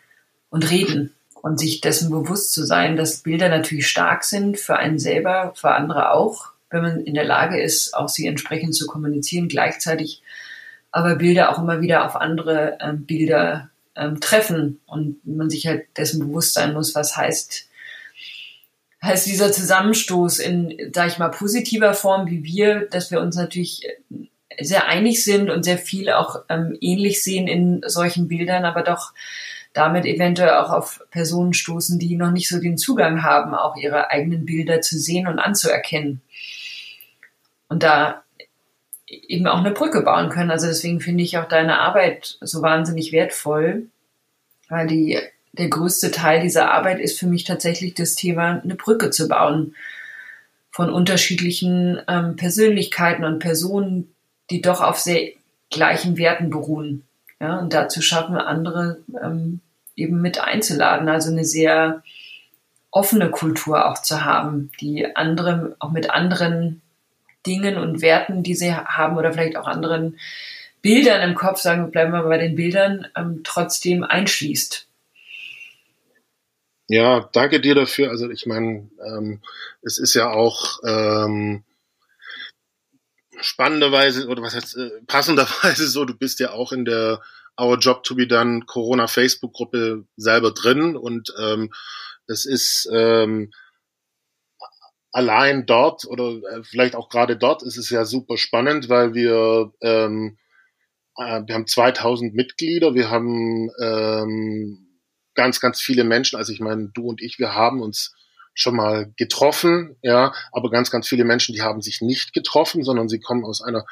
und 0.49 0.69
reden 0.69 1.13
und 1.41 1.59
sich 1.59 1.81
dessen 1.81 2.09
bewusst 2.09 2.51
zu 2.51 2.65
sein, 2.65 2.97
dass 2.97 3.21
Bilder 3.21 3.49
natürlich 3.49 3.87
stark 3.87 4.23
sind 4.23 4.59
für 4.59 4.75
einen 4.75 4.99
selber, 4.99 5.53
für 5.55 5.71
andere 5.71 6.11
auch, 6.11 6.49
wenn 6.69 6.81
man 6.81 7.01
in 7.01 7.13
der 7.13 7.23
Lage 7.23 7.61
ist, 7.61 7.93
auch 7.93 8.09
sie 8.09 8.27
entsprechend 8.27 8.75
zu 8.75 8.87
kommunizieren, 8.87 9.47
gleichzeitig 9.47 10.21
aber 10.91 11.15
Bilder 11.15 11.49
auch 11.49 11.59
immer 11.59 11.81
wieder 11.81 12.05
auf 12.05 12.15
andere 12.15 12.77
ähm, 12.81 13.05
Bilder 13.05 13.69
ähm, 13.95 14.19
treffen 14.19 14.79
und 14.85 15.25
man 15.25 15.49
sich 15.49 15.67
halt 15.67 15.85
dessen 15.95 16.19
bewusst 16.19 16.53
sein 16.53 16.73
muss, 16.73 16.95
was 16.95 17.15
heißt 17.15 17.66
heißt 19.07 19.25
dieser 19.25 19.51
Zusammenstoß 19.51 20.39
in, 20.39 20.91
sag 20.93 21.07
ich 21.07 21.17
mal, 21.17 21.29
positiver 21.29 21.93
Form 21.93 22.29
wie 22.29 22.43
wir, 22.43 22.87
dass 22.89 23.11
wir 23.11 23.21
uns 23.21 23.35
natürlich 23.35 23.87
sehr 24.59 24.87
einig 24.87 25.23
sind 25.23 25.49
und 25.49 25.63
sehr 25.63 25.77
viel 25.77 26.11
auch 26.11 26.43
ähm, 26.49 26.77
ähnlich 26.81 27.23
sehen 27.23 27.47
in 27.47 27.81
solchen 27.85 28.27
Bildern, 28.27 28.65
aber 28.65 28.83
doch 28.83 29.13
damit 29.73 30.05
eventuell 30.05 30.51
auch 30.51 30.71
auf 30.71 31.01
Personen 31.11 31.53
stoßen, 31.53 31.99
die 31.99 32.15
noch 32.15 32.31
nicht 32.31 32.49
so 32.49 32.59
den 32.59 32.77
Zugang 32.77 33.23
haben, 33.23 33.53
auch 33.53 33.75
ihre 33.75 34.09
eigenen 34.09 34.45
Bilder 34.45 34.81
zu 34.81 34.97
sehen 34.97 35.27
und 35.27 35.39
anzuerkennen. 35.39 36.21
Und 37.69 37.83
da 37.83 38.23
eben 39.07 39.47
auch 39.47 39.59
eine 39.59 39.71
Brücke 39.71 40.01
bauen 40.01 40.29
können. 40.29 40.51
Also 40.51 40.67
deswegen 40.67 40.99
finde 40.99 41.23
ich 41.23 41.37
auch 41.37 41.47
deine 41.47 41.79
Arbeit 41.79 42.37
so 42.41 42.61
wahnsinnig 42.61 43.11
wertvoll, 43.11 43.87
weil 44.67 44.87
die, 44.87 45.19
der 45.57 45.69
größte 45.69 46.11
Teil 46.11 46.41
dieser 46.41 46.71
Arbeit 46.71 46.99
ist 46.99 47.19
für 47.19 47.27
mich 47.27 47.43
tatsächlich 47.43 47.93
das 47.93 48.15
Thema, 48.15 48.61
eine 48.63 48.75
Brücke 48.75 49.09
zu 49.09 49.27
bauen 49.27 49.75
von 50.71 50.89
unterschiedlichen 50.89 51.99
ähm, 52.07 52.35
Persönlichkeiten 52.35 53.23
und 53.23 53.39
Personen, 53.39 54.13
die 54.51 54.61
doch 54.61 54.81
auf 54.81 54.99
sehr 54.99 55.31
gleichen 55.71 56.17
Werten 56.17 56.49
beruhen. 56.49 57.03
Ja, 57.39 57.57
und 57.57 57.73
dazu 57.73 58.01
schaffen, 58.01 58.35
andere 58.35 58.99
ähm, 59.21 59.59
eben 59.95 60.21
mit 60.21 60.39
einzuladen. 60.39 61.09
Also 61.09 61.31
eine 61.31 61.45
sehr 61.45 62.03
offene 62.91 63.29
Kultur 63.29 63.89
auch 63.89 64.01
zu 64.01 64.23
haben, 64.23 64.71
die 64.79 65.15
andere, 65.15 65.75
auch 65.79 65.91
mit 65.91 66.09
anderen 66.09 66.81
Dingen 67.45 67.77
und 67.77 68.01
Werten, 68.01 68.43
die 68.43 68.55
sie 68.55 68.73
haben 68.73 69.17
oder 69.17 69.33
vielleicht 69.33 69.57
auch 69.57 69.67
anderen 69.67 70.17
Bildern 70.81 71.27
im 71.27 71.35
Kopf, 71.35 71.59
sagen 71.59 71.85
wir, 71.85 71.91
bleiben 71.91 72.11
wir 72.11 72.23
bei 72.23 72.37
den 72.37 72.55
Bildern, 72.55 73.07
ähm, 73.15 73.41
trotzdem 73.43 74.03
einschließt. 74.03 74.86
Ja, 76.89 77.29
danke 77.33 77.59
dir 77.59 77.75
dafür. 77.75 78.09
Also 78.09 78.29
ich 78.29 78.45
meine, 78.45 78.89
ähm, 79.05 79.41
es 79.81 79.97
ist 79.97 80.13
ja 80.13 80.31
auch 80.31 80.79
ähm, 80.85 81.63
spannenderweise 83.39 84.27
oder 84.27 84.41
was 84.41 84.55
heißt 84.55 84.77
äh, 84.77 84.89
passenderweise 85.07 85.87
so, 85.87 86.05
du 86.05 86.15
bist 86.17 86.39
ja 86.39 86.51
auch 86.51 86.71
in 86.71 86.85
der 86.85 87.21
Our 87.59 87.77
Job 87.77 88.03
to 88.03 88.15
be 88.15 88.27
Done 88.27 88.61
Corona 88.65 89.07
Facebook 89.07 89.53
Gruppe 89.53 90.05
selber 90.15 90.51
drin 90.51 90.95
und 90.95 91.33
ähm, 91.39 91.73
es 92.27 92.45
ist 92.45 92.87
ähm, 92.93 93.51
allein 95.11 95.65
dort 95.65 96.05
oder 96.05 96.41
äh, 96.51 96.63
vielleicht 96.63 96.95
auch 96.95 97.09
gerade 97.09 97.35
dort 97.35 97.63
ist 97.63 97.77
es 97.77 97.89
ja 97.89 98.05
super 98.05 98.37
spannend, 98.37 98.89
weil 98.89 99.13
wir 99.13 99.73
ähm, 99.81 100.37
äh, 101.17 101.41
wir 101.45 101.55
haben 101.55 101.67
2000 101.67 102.33
Mitglieder, 102.35 102.93
wir 102.93 103.09
haben 103.09 103.71
ähm, 103.81 104.86
ganz 105.37 105.61
ganz 105.61 105.79
viele 105.79 106.03
Menschen. 106.03 106.37
Also 106.37 106.51
ich 106.51 106.59
meine, 106.59 106.89
du 106.93 107.07
und 107.07 107.21
ich, 107.21 107.39
wir 107.39 107.53
haben 107.53 107.81
uns 107.81 108.13
schon 108.53 108.75
mal 108.75 109.13
getroffen, 109.15 109.95
ja, 110.01 110.33
aber 110.51 110.69
ganz 110.69 110.91
ganz 110.91 111.07
viele 111.07 111.23
Menschen, 111.23 111.53
die 111.53 111.61
haben 111.61 111.81
sich 111.81 112.01
nicht 112.01 112.33
getroffen, 112.33 112.83
sondern 112.83 113.07
sie 113.07 113.19
kommen 113.19 113.45
aus 113.45 113.61
einer 113.61 113.85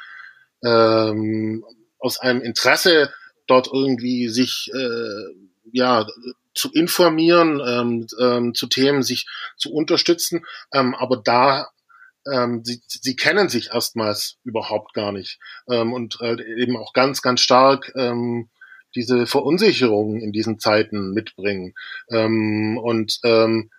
ähm, 0.62 1.64
aus 1.98 2.18
einem 2.20 2.42
Interesse 2.42 3.12
dort 3.46 3.68
irgendwie 3.72 4.28
sich 4.28 4.70
äh, 4.74 5.34
ja 5.72 6.06
zu 6.52 6.72
informieren, 6.72 7.60
ähm, 7.64 8.06
ähm, 8.20 8.54
zu 8.54 8.66
Themen 8.66 9.02
sich 9.02 9.26
zu 9.56 9.72
unterstützen, 9.72 10.44
ähm, 10.72 10.94
aber 10.94 11.18
da 11.18 11.68
ähm, 12.30 12.64
sie, 12.64 12.82
sie 12.88 13.14
kennen 13.14 13.48
sich 13.48 13.70
erstmals 13.72 14.38
überhaupt 14.42 14.94
gar 14.94 15.12
nicht 15.12 15.38
ähm, 15.68 15.92
und 15.92 16.18
äh, 16.20 16.36
eben 16.60 16.76
auch 16.76 16.92
ganz, 16.92 17.22
ganz 17.22 17.40
stark 17.40 17.92
ähm, 17.94 18.48
diese 18.96 19.26
Verunsicherung 19.26 20.20
in 20.20 20.32
diesen 20.32 20.58
Zeiten 20.58 21.12
mitbringen. 21.12 21.74
Ähm, 22.10 22.78
und 22.82 23.20
ähm, 23.24 23.70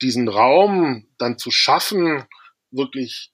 diesen 0.00 0.28
Raum 0.28 1.06
dann 1.18 1.36
zu 1.38 1.50
schaffen, 1.50 2.24
wirklich 2.70 3.32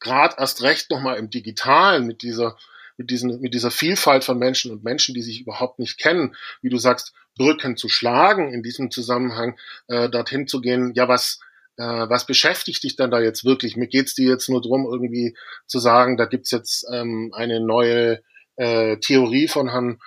gerade 0.00 0.36
erst 0.38 0.62
recht 0.62 0.90
nochmal 0.90 1.18
im 1.18 1.30
Digitalen 1.30 2.06
mit 2.06 2.22
dieser 2.22 2.56
mit, 3.00 3.10
diesen, 3.10 3.40
mit 3.40 3.54
dieser 3.54 3.70
Vielfalt 3.70 4.24
von 4.24 4.38
Menschen 4.38 4.70
und 4.70 4.84
Menschen, 4.84 5.14
die 5.14 5.22
sich 5.22 5.40
überhaupt 5.40 5.78
nicht 5.78 5.96
kennen, 5.96 6.36
wie 6.60 6.68
du 6.68 6.76
sagst, 6.76 7.14
Brücken 7.34 7.78
zu 7.78 7.88
schlagen 7.88 8.52
in 8.52 8.62
diesem 8.62 8.90
Zusammenhang, 8.90 9.58
äh, 9.88 10.10
dorthin 10.10 10.46
zu 10.46 10.60
gehen, 10.60 10.92
ja, 10.94 11.08
was, 11.08 11.40
äh, 11.78 11.82
was 11.82 12.26
beschäftigt 12.26 12.82
dich 12.82 12.96
dann 12.96 13.10
da 13.10 13.18
jetzt 13.18 13.42
wirklich? 13.42 13.76
Mir 13.78 13.86
geht's 13.86 14.14
dir 14.14 14.28
jetzt 14.28 14.50
nur 14.50 14.60
drum, 14.60 14.84
irgendwie 14.84 15.34
zu 15.66 15.78
sagen, 15.78 16.18
da 16.18 16.26
gibt's 16.26 16.50
jetzt 16.50 16.86
ähm, 16.92 17.32
eine 17.34 17.60
neue 17.60 18.20
äh, 18.60 18.98
Theorie 18.98 19.48
von 19.48 19.70
Herrn 19.70 19.98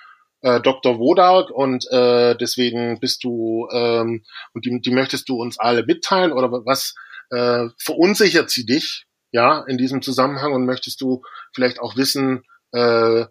äh, 0.41 0.61
Dr. 0.61 0.99
Wodark 0.99 1.49
und 1.49 1.89
äh, 1.91 2.35
deswegen 2.35 2.99
bist 2.99 3.23
du 3.23 3.67
ähm, 3.71 4.23
und 4.53 4.65
die, 4.65 4.79
die 4.79 4.91
möchtest 4.91 5.27
du 5.29 5.41
uns 5.41 5.59
alle 5.59 5.83
mitteilen 5.85 6.31
oder 6.31 6.51
was 6.51 6.93
äh, 7.31 7.67
verunsichert 7.77 8.49
sie 8.49 8.65
dich 8.65 9.05
ja 9.31 9.63
in 9.67 9.77
diesem 9.77 10.01
Zusammenhang 10.01 10.53
und 10.53 10.65
möchtest 10.65 11.01
du 11.01 11.23
vielleicht 11.53 11.79
auch 11.79 11.95
wissen, 11.95 12.43
äh, 12.71 13.25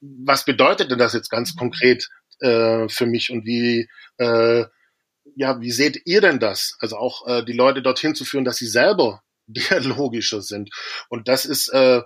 was 0.00 0.44
bedeutet 0.44 0.90
denn 0.90 0.98
das 0.98 1.14
jetzt 1.14 1.30
ganz 1.30 1.56
konkret 1.56 2.08
äh, 2.40 2.88
für 2.88 3.06
mich 3.06 3.30
und 3.30 3.46
wie, 3.46 3.88
äh, 4.18 4.64
ja, 5.36 5.60
wie 5.60 5.70
seht 5.70 6.02
ihr 6.04 6.20
denn 6.20 6.38
das? 6.38 6.76
Also 6.80 6.96
auch 6.96 7.26
äh, 7.26 7.44
die 7.44 7.52
Leute 7.52 7.82
dorthin 7.82 8.14
zu 8.14 8.24
führen, 8.24 8.44
dass 8.44 8.56
sie 8.56 8.66
selber 8.66 9.22
dialogischer 9.46 10.42
sind. 10.42 10.70
Und 11.08 11.28
das 11.28 11.46
ist, 11.46 11.68
äh, 11.68 12.02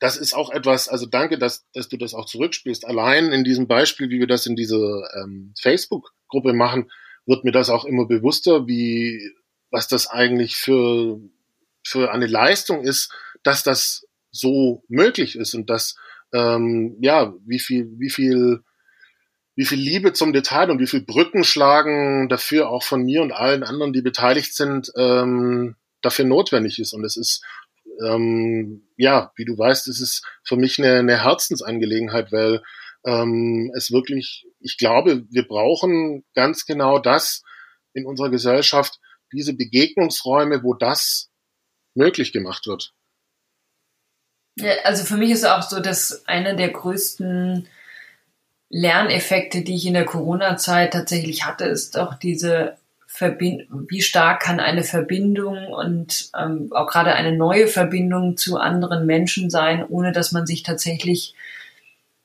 das 0.00 0.16
ist 0.16 0.34
auch 0.34 0.50
etwas, 0.50 0.88
also 0.88 1.06
danke, 1.06 1.38
dass, 1.38 1.66
dass 1.72 1.88
du 1.88 1.96
das 1.96 2.14
auch 2.14 2.24
zurückspielst. 2.24 2.86
Allein 2.86 3.32
in 3.32 3.44
diesem 3.44 3.68
Beispiel, 3.68 4.08
wie 4.10 4.18
wir 4.18 4.26
das 4.26 4.46
in 4.46 4.56
dieser 4.56 5.08
ähm, 5.14 5.54
Facebook-Gruppe 5.60 6.54
machen, 6.54 6.90
wird 7.26 7.44
mir 7.44 7.52
das 7.52 7.70
auch 7.70 7.84
immer 7.84 8.06
bewusster, 8.06 8.66
wie, 8.66 9.32
was 9.70 9.88
das 9.88 10.08
eigentlich 10.08 10.56
für, 10.56 11.20
für 11.84 12.12
eine 12.12 12.26
Leistung 12.26 12.82
ist, 12.82 13.12
dass 13.42 13.62
das 13.62 14.06
so 14.30 14.82
möglich 14.88 15.36
ist 15.36 15.54
und 15.54 15.68
dass 15.68 15.96
ähm, 16.32 16.96
ja 17.00 17.34
wie 17.44 17.58
viel 17.58 17.90
wie 17.98 18.10
viel 18.10 18.62
wie 19.56 19.64
viel 19.64 19.78
Liebe 19.78 20.12
zum 20.12 20.32
Detail 20.32 20.70
und 20.70 20.78
wie 20.78 20.86
viel 20.86 21.02
Brücken 21.02 21.44
schlagen 21.44 22.28
dafür 22.28 22.70
auch 22.70 22.82
von 22.82 23.02
mir 23.02 23.20
und 23.20 23.32
allen 23.32 23.62
anderen, 23.62 23.92
die 23.92 24.00
beteiligt 24.00 24.54
sind, 24.54 24.90
ähm, 24.96 25.76
dafür 26.00 26.24
notwendig 26.24 26.78
ist. 26.78 26.94
Und 26.94 27.04
es 27.04 27.16
ist, 27.16 27.44
ähm, 28.04 28.88
ja, 28.96 29.32
wie 29.36 29.44
du 29.44 29.56
weißt, 29.56 29.88
es 29.88 30.00
ist 30.00 30.26
für 30.42 30.56
mich 30.56 30.78
eine, 30.78 30.98
eine 30.98 31.24
Herzensangelegenheit, 31.24 32.32
weil 32.32 32.62
ähm, 33.04 33.72
es 33.76 33.90
wirklich, 33.90 34.46
ich 34.60 34.76
glaube, 34.78 35.24
wir 35.30 35.46
brauchen 35.46 36.24
ganz 36.34 36.66
genau 36.66 36.98
das 36.98 37.42
in 37.94 38.06
unserer 38.06 38.30
Gesellschaft, 38.30 38.98
diese 39.32 39.54
Begegnungsräume, 39.54 40.62
wo 40.62 40.74
das 40.74 41.30
möglich 41.94 42.32
gemacht 42.32 42.66
wird. 42.66 42.92
Ja, 44.56 44.72
also 44.84 45.04
für 45.04 45.16
mich 45.16 45.30
ist 45.30 45.44
auch 45.44 45.62
so, 45.62 45.80
dass 45.80 46.26
einer 46.26 46.54
der 46.54 46.70
größten 46.70 47.68
Lerneffekte, 48.68 49.62
die 49.62 49.76
ich 49.76 49.86
in 49.86 49.94
der 49.94 50.04
Corona-Zeit 50.04 50.92
tatsächlich 50.92 51.44
hatte, 51.44 51.64
ist 51.64 51.98
auch 51.98 52.14
diese 52.14 52.76
Verbindung, 53.12 53.86
wie 53.88 54.02
stark 54.02 54.40
kann 54.40 54.60
eine 54.60 54.84
Verbindung 54.84 55.66
und 55.66 56.30
ähm, 56.38 56.68
auch 56.70 56.86
gerade 56.86 57.12
eine 57.12 57.36
neue 57.36 57.66
Verbindung 57.66 58.36
zu 58.36 58.56
anderen 58.56 59.04
Menschen 59.04 59.50
sein, 59.50 59.84
ohne 59.84 60.12
dass 60.12 60.30
man 60.30 60.46
sich 60.46 60.62
tatsächlich 60.62 61.34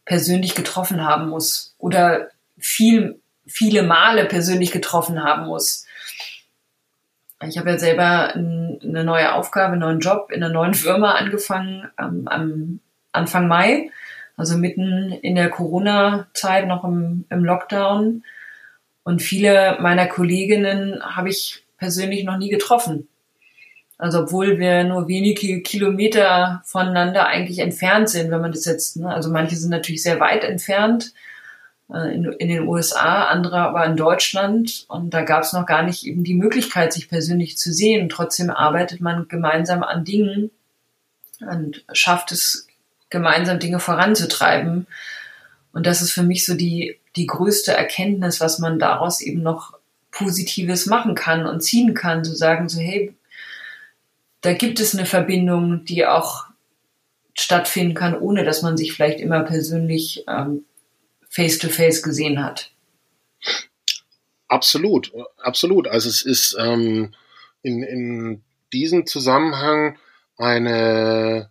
persönlich 0.06 0.54
getroffen 0.54 1.04
haben 1.04 1.28
muss 1.28 1.74
oder 1.80 2.28
viel, 2.60 3.20
viele 3.48 3.82
Male 3.82 4.26
persönlich 4.26 4.72
getroffen 4.72 5.24
haben 5.24 5.48
muss. 5.48 5.88
Ich 7.42 7.58
habe 7.58 7.72
ja 7.72 7.80
selber 7.80 8.36
eine 8.36 9.04
neue 9.04 9.34
Aufgabe, 9.34 9.74
einen 9.74 9.82
neuen 9.82 10.00
Job 10.00 10.30
in 10.32 10.44
einer 10.44 10.54
neuen 10.54 10.76
Firma 10.76 11.14
angefangen 11.14 11.90
ähm, 12.00 12.28
am 12.28 12.80
Anfang 13.12 13.48
Mai, 13.48 13.90
also 14.38 14.56
mitten 14.56 15.12
in 15.12 15.34
der 15.34 15.50
Corona-Zeit, 15.50 16.68
noch 16.68 16.84
im, 16.84 17.26
im 17.32 17.44
Lockdown. 17.44 18.24
Und 19.06 19.22
viele 19.22 19.78
meiner 19.82 20.08
Kolleginnen 20.08 21.00
habe 21.04 21.30
ich 21.30 21.64
persönlich 21.78 22.24
noch 22.24 22.38
nie 22.38 22.50
getroffen. 22.50 23.08
Also 24.00 24.24
obwohl 24.24 24.58
wir 24.58 24.84
nur 24.84 25.08
wenige 25.08 25.62
Kilometer 25.62 26.64
voneinander 26.66 27.28
eigentlich 27.28 27.60
entfernt 27.60 28.10
sind, 28.10 28.32
wenn 28.32 28.42
man 28.42 28.52
das 28.52 28.66
jetzt, 28.66 28.98
ne? 28.98 29.14
also 29.14 29.30
manche 29.30 29.56
sind 29.56 29.70
natürlich 29.70 30.02
sehr 30.02 30.20
weit 30.20 30.44
entfernt, 30.44 31.14
äh, 31.94 32.16
in, 32.16 32.26
in 32.26 32.50
den 32.50 32.68
USA, 32.68 33.26
andere 33.26 33.60
aber 33.60 33.86
in 33.86 33.96
Deutschland. 33.96 34.86
Und 34.88 35.14
da 35.14 35.22
gab 35.22 35.44
es 35.44 35.54
noch 35.54 35.68
gar 35.68 35.84
nicht 35.84 36.04
eben 36.04 36.24
die 36.24 36.34
Möglichkeit, 36.34 36.92
sich 36.92 37.08
persönlich 37.08 37.60
zu 37.60 37.72
sehen. 37.72 38.10
Trotzdem 38.10 38.50
arbeitet 38.50 39.02
man 39.02 39.28
gemeinsam 39.28 39.84
an 39.84 40.04
Dingen 40.04 40.50
und 41.42 41.86
schafft 41.94 42.32
es, 42.32 42.68
gemeinsam 43.12 43.60
Dinge 43.60 43.80
voranzutreiben. 43.80 44.88
Und 45.74 45.86
das 45.86 46.02
ist 46.02 46.12
für 46.12 46.24
mich 46.24 46.44
so 46.44 46.56
die, 46.56 46.98
die 47.16 47.28
größte 47.28 47.74
Erkenntnis, 47.74 48.42
was 48.42 48.60
man 48.60 48.80
daraus 48.80 49.22
eben 49.22 49.42
noch 49.42 49.78
Positives 50.12 50.86
machen 50.86 51.16
kann 51.16 51.46
und 51.46 51.62
ziehen 51.62 51.94
kann, 51.94 52.24
zu 52.24 52.36
sagen, 52.36 52.70
so, 52.70 52.80
hey, 52.80 53.14
da 54.42 54.54
gibt 54.54 54.80
es 54.80 54.96
eine 54.96 55.06
Verbindung, 55.06 55.86
die 55.86 56.06
auch 56.06 56.46
stattfinden 57.34 57.96
kann, 57.96 58.18
ohne 58.18 58.44
dass 58.44 58.62
man 58.62 58.78
sich 58.78 58.94
vielleicht 58.94 59.20
immer 59.20 59.42
persönlich 59.42 60.24
ähm, 60.28 60.66
face-to-face 61.30 62.02
gesehen 62.02 62.44
hat. 62.44 62.72
Absolut, 64.48 65.12
absolut. 65.38 65.88
Also 65.88 66.08
es 66.08 66.22
ist 66.22 66.56
ähm, 66.60 67.14
in, 67.62 67.84
in 67.84 68.44
diesem 68.72 69.06
Zusammenhang 69.06 69.98
eine, 70.38 71.50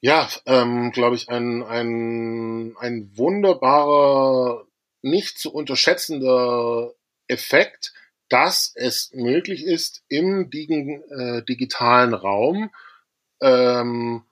ja, 0.00 0.28
ähm, 0.46 0.92
glaube 0.92 1.16
ich, 1.16 1.28
ein, 1.28 1.62
ein, 1.62 2.74
ein 2.78 3.10
wunderbarer, 3.16 4.66
nicht 5.02 5.38
zu 5.38 5.52
unterschätzender 5.52 6.92
Effekt, 7.26 7.92
dass 8.28 8.72
es 8.74 9.10
möglich 9.12 9.64
ist, 9.64 10.02
im 10.08 10.50
äh, 10.50 11.42
digitalen 11.42 12.14
Raum 12.14 12.70
ähm, 13.40 14.24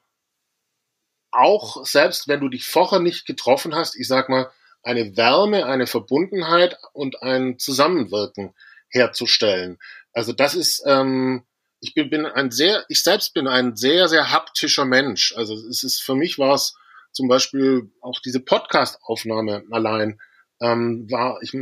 auch 1.30 1.84
selbst 1.84 2.28
wenn 2.28 2.40
du 2.40 2.48
dich 2.48 2.66
vorher 2.66 3.00
nicht 3.00 3.26
getroffen 3.26 3.74
hast, 3.74 3.96
ich 3.96 4.08
sag 4.08 4.28
mal, 4.28 4.50
eine 4.82 5.16
Wärme, 5.16 5.66
eine 5.66 5.86
Verbundenheit 5.86 6.78
und 6.92 7.22
ein 7.22 7.58
Zusammenwirken 7.58 8.54
herzustellen. 8.88 9.78
Also 10.12 10.32
das 10.32 10.54
ist, 10.54 10.82
ähm, 10.86 11.44
ich 11.80 11.94
bin, 11.94 12.10
bin 12.10 12.26
ein 12.26 12.50
sehr, 12.50 12.84
ich 12.88 13.02
selbst 13.02 13.34
bin 13.34 13.46
ein 13.46 13.76
sehr, 13.76 14.08
sehr 14.08 14.32
haptischer 14.32 14.84
Mensch. 14.84 15.34
Also 15.36 15.54
es 15.54 15.84
ist 15.84 16.00
für 16.00 16.14
mich 16.14 16.38
war 16.38 16.54
es 16.54 16.74
zum 17.12 17.28
Beispiel 17.28 17.90
auch 18.00 18.20
diese 18.20 18.40
Podcast-Aufnahme 18.40 19.64
allein. 19.70 20.20
Ähm, 20.60 21.08
war, 21.10 21.38
ich, 21.42 21.54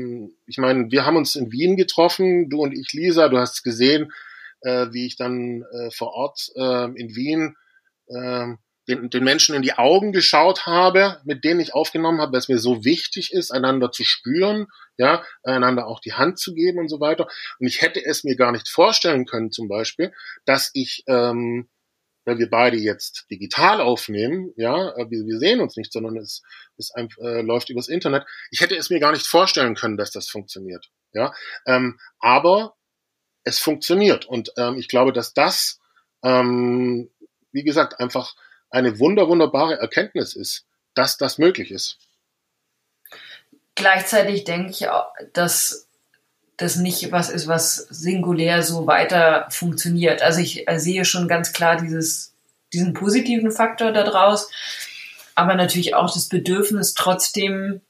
ich 0.47 0.59
meine, 0.59 0.91
wir 0.91 1.05
haben 1.05 1.17
uns 1.17 1.37
in 1.37 1.53
Wien 1.53 1.77
getroffen, 1.77 2.49
du 2.49 2.63
und 2.63 2.73
ich, 2.73 2.93
Lisa, 2.93 3.29
du 3.29 3.39
hast 3.39 3.63
gesehen, 3.63 4.11
äh, 4.63 4.87
wie 4.91 5.07
ich 5.07 5.17
dann 5.17 5.65
äh, 5.71 5.91
vor 5.91 6.13
Ort 6.15 6.49
äh, 6.57 6.85
in 6.99 7.15
Wien 7.15 7.57
äh, 8.09 8.55
den, 8.89 9.11
den 9.11 9.25
Menschen 9.25 9.55
in 9.55 9.63
die 9.63 9.75
Augen 9.75 10.13
geschaut 10.13 10.67
habe, 10.67 11.21
mit 11.25 11.45
denen 11.45 11.61
ich 11.61 11.75
aufgenommen 11.75 12.21
habe, 12.21 12.33
weil 12.33 12.39
es 12.39 12.49
mir 12.49 12.59
so 12.59 12.85
wichtig 12.85 13.33
ist, 13.33 13.51
einander 13.51 13.91
zu 13.91 14.05
spüren, 14.05 14.67
ja, 14.97 15.25
einander 15.43 15.87
auch 15.87 16.01
die 16.01 16.15
Hand 16.15 16.39
zu 16.39 16.55
geben 16.55 16.79
und 16.79 16.89
so 16.89 17.01
weiter. 17.01 17.29
Und 17.59 17.67
ich 17.67 17.83
hätte 17.83 18.05
es 18.05 18.25
mir 18.25 18.37
gar 18.37 18.53
nicht 18.53 18.69
vorstellen 18.69 19.27
können, 19.27 19.51
zum 19.51 19.69
Beispiel, 19.69 20.13
dass 20.45 20.71
ich, 20.75 21.05
ähm, 21.09 21.69
weil 22.25 22.39
wir 22.39 22.49
beide 22.49 22.77
jetzt 22.77 23.27
digital 23.31 23.81
aufnehmen, 23.81 24.53
ja, 24.57 24.91
äh, 24.97 25.11
wir, 25.11 25.27
wir 25.27 25.39
sehen 25.39 25.61
uns 25.61 25.77
nicht, 25.77 25.93
sondern 25.93 26.17
es, 26.17 26.43
es 26.77 26.93
äh, 26.97 27.43
läuft 27.43 27.71
übers 27.71 27.89
Internet. 27.89 28.25
Ich 28.51 28.61
hätte 28.61 28.77
es 28.77 28.91
mir 28.91 29.01
gar 29.01 29.13
nicht 29.13 29.27
vorstellen 29.27 29.75
können, 29.75 29.97
dass 29.97 30.13
das 30.13 30.29
funktioniert, 30.29 30.91
ja. 31.13 31.35
Ähm, 31.67 31.99
aber 32.21 32.75
es 33.43 33.59
funktioniert 33.59 34.27
und 34.27 34.53
ähm, 34.57 34.77
ich 34.77 34.89
glaube, 34.89 35.13
dass 35.13 35.33
das, 35.35 35.81
ähm, 36.23 37.11
wie 37.53 37.63
gesagt, 37.63 38.01
einfach 38.01 38.35
eine 38.71 38.99
wunder, 38.99 39.29
wunderbare 39.29 39.79
Erkenntnis 39.79 40.35
ist, 40.35 40.65
dass 40.95 41.17
das 41.17 41.39
möglich 41.39 41.71
ist. 41.71 41.99
Gleichzeitig 43.75 44.45
denke 44.45 44.71
ich 44.71 44.89
auch, 44.89 45.07
dass 45.33 45.87
das 46.57 46.77
nicht 46.77 47.13
was 47.13 47.29
ist, 47.29 47.49
was 47.49 47.77
singulär 47.77 48.63
so 48.63 48.87
weiter 48.87 49.47
funktioniert. 49.51 50.23
Also 50.23 50.41
ich 50.41 50.65
sehe 50.77 51.05
schon 51.05 51.29
ganz 51.29 51.53
klar 51.53 51.77
dieses, 51.77 52.33
diesen 52.73 52.95
positiven 52.95 53.53
Faktor 53.53 53.93
daraus, 53.93 54.49
aber 55.35 55.55
natürlich 55.55 55.95
auch 55.95 56.13
das 56.13 56.29
Bedürfnis 56.29 56.95
trotzdem 56.95 57.83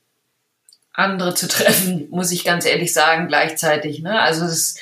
andere 0.92 1.34
zu 1.34 1.46
treffen, 1.48 2.08
muss 2.10 2.32
ich 2.32 2.44
ganz 2.44 2.66
ehrlich 2.66 2.92
sagen, 2.92 3.28
gleichzeitig. 3.28 4.02
Ne? 4.02 4.20
Also 4.20 4.42
das 4.42 4.76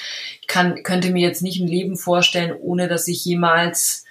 kann, 0.46 0.82
könnte 0.82 1.10
mir 1.10 1.26
jetzt 1.26 1.42
nicht 1.42 1.60
ein 1.60 1.68
Leben 1.68 1.96
vorstellen, 1.96 2.56
ohne 2.58 2.88
dass 2.88 3.06
ich 3.08 3.24
jemals 3.24 4.03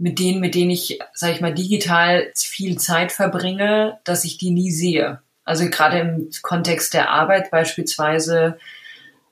mit 0.00 0.18
denen, 0.18 0.40
mit 0.40 0.54
denen 0.54 0.70
ich, 0.70 0.98
sage 1.12 1.34
ich 1.34 1.40
mal, 1.42 1.54
digital 1.54 2.32
viel 2.34 2.78
Zeit 2.78 3.12
verbringe, 3.12 3.98
dass 4.04 4.24
ich 4.24 4.38
die 4.38 4.50
nie 4.50 4.70
sehe. 4.70 5.20
Also 5.44 5.68
gerade 5.68 5.98
im 5.98 6.30
Kontext 6.40 6.94
der 6.94 7.10
Arbeit 7.10 7.50
beispielsweise 7.50 8.58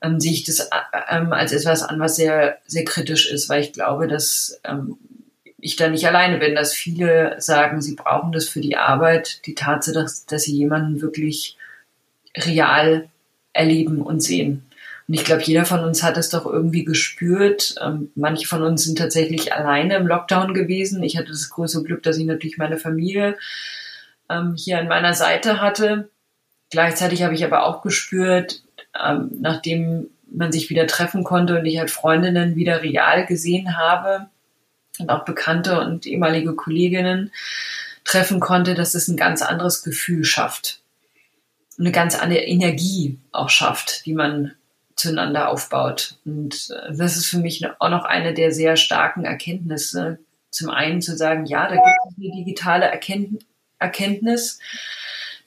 ähm, 0.03 0.19
sehe 0.19 0.31
ich 0.31 0.43
das 0.43 0.69
ähm, 1.09 1.33
als 1.33 1.53
etwas 1.53 1.81
an, 1.81 1.99
was 1.99 2.15
sehr, 2.15 2.59
sehr 2.67 2.85
kritisch 2.85 3.31
ist, 3.31 3.49
weil 3.49 3.61
ich 3.61 3.73
glaube, 3.73 4.07
dass 4.07 4.61
ähm, 4.63 4.97
ich 5.57 5.75
da 5.75 5.89
nicht 5.89 6.05
alleine 6.07 6.37
bin, 6.37 6.53
dass 6.53 6.73
viele 6.73 7.35
sagen, 7.41 7.81
sie 7.81 7.95
brauchen 7.95 8.31
das 8.31 8.47
für 8.47 8.61
die 8.61 8.77
Arbeit, 8.77 9.45
die 9.47 9.55
Tatsache, 9.55 9.95
dass, 9.95 10.27
dass 10.27 10.43
sie 10.43 10.55
jemanden 10.55 11.01
wirklich 11.01 11.57
real 12.37 13.09
erleben 13.53 14.03
und 14.03 14.21
sehen. 14.21 14.68
Und 15.09 15.15
ich 15.15 15.25
glaube, 15.25 15.41
jeder 15.41 15.65
von 15.65 15.79
uns 15.79 16.03
hat 16.03 16.17
es 16.17 16.29
doch 16.29 16.45
irgendwie 16.45 16.85
gespürt. 16.85 17.73
Ähm, 17.81 18.11
manche 18.13 18.47
von 18.47 18.61
uns 18.61 18.83
sind 18.83 18.99
tatsächlich 18.99 19.51
alleine 19.51 19.95
im 19.95 20.05
Lockdown 20.05 20.53
gewesen. 20.53 21.01
Ich 21.01 21.17
hatte 21.17 21.29
das 21.29 21.49
große 21.49 21.81
Glück, 21.81 22.03
dass 22.03 22.19
ich 22.19 22.25
natürlich 22.25 22.59
meine 22.59 22.77
Familie 22.77 23.35
ähm, 24.29 24.53
hier 24.55 24.77
an 24.77 24.87
meiner 24.87 25.15
Seite 25.15 25.61
hatte. 25.61 26.09
Gleichzeitig 26.69 27.23
habe 27.23 27.33
ich 27.33 27.43
aber 27.43 27.63
auch 27.63 27.81
gespürt, 27.81 28.61
ähm, 29.03 29.31
nachdem 29.39 30.11
man 30.31 30.51
sich 30.51 30.69
wieder 30.69 30.85
treffen 30.85 31.23
konnte 31.23 31.57
und 31.57 31.65
ich 31.65 31.79
halt 31.79 31.89
Freundinnen 31.89 32.55
wieder 32.55 32.83
real 32.83 33.25
gesehen 33.25 33.77
habe 33.77 34.29
und 34.99 35.09
auch 35.09 35.25
Bekannte 35.25 35.79
und 35.79 36.05
ehemalige 36.05 36.53
Kolleginnen 36.53 37.31
treffen 38.03 38.39
konnte, 38.39 38.75
dass 38.75 38.93
es 38.93 39.07
ein 39.07 39.17
ganz 39.17 39.41
anderes 39.41 39.81
Gefühl 39.81 40.23
schafft. 40.23 40.81
Eine 41.79 41.91
ganz 41.91 42.13
andere 42.13 42.41
Energie 42.41 43.17
auch 43.31 43.49
schafft, 43.49 44.05
die 44.05 44.13
man 44.13 44.51
zueinander 44.99 45.49
aufbaut. 45.49 46.15
Und 46.25 46.69
äh, 46.71 46.93
das 46.95 47.17
ist 47.17 47.27
für 47.27 47.39
mich 47.39 47.65
auch 47.79 47.89
noch 47.89 48.05
eine 48.05 48.33
der 48.33 48.51
sehr 48.51 48.75
starken 48.75 49.25
Erkenntnisse. 49.25 50.19
Zum 50.51 50.69
einen 50.69 51.01
zu 51.01 51.15
sagen, 51.15 51.45
ja, 51.45 51.67
da 51.67 51.75
gibt 51.75 51.85
es 51.85 52.17
eine 52.17 52.35
digitale 52.35 52.85
Erkenntnis, 53.79 54.59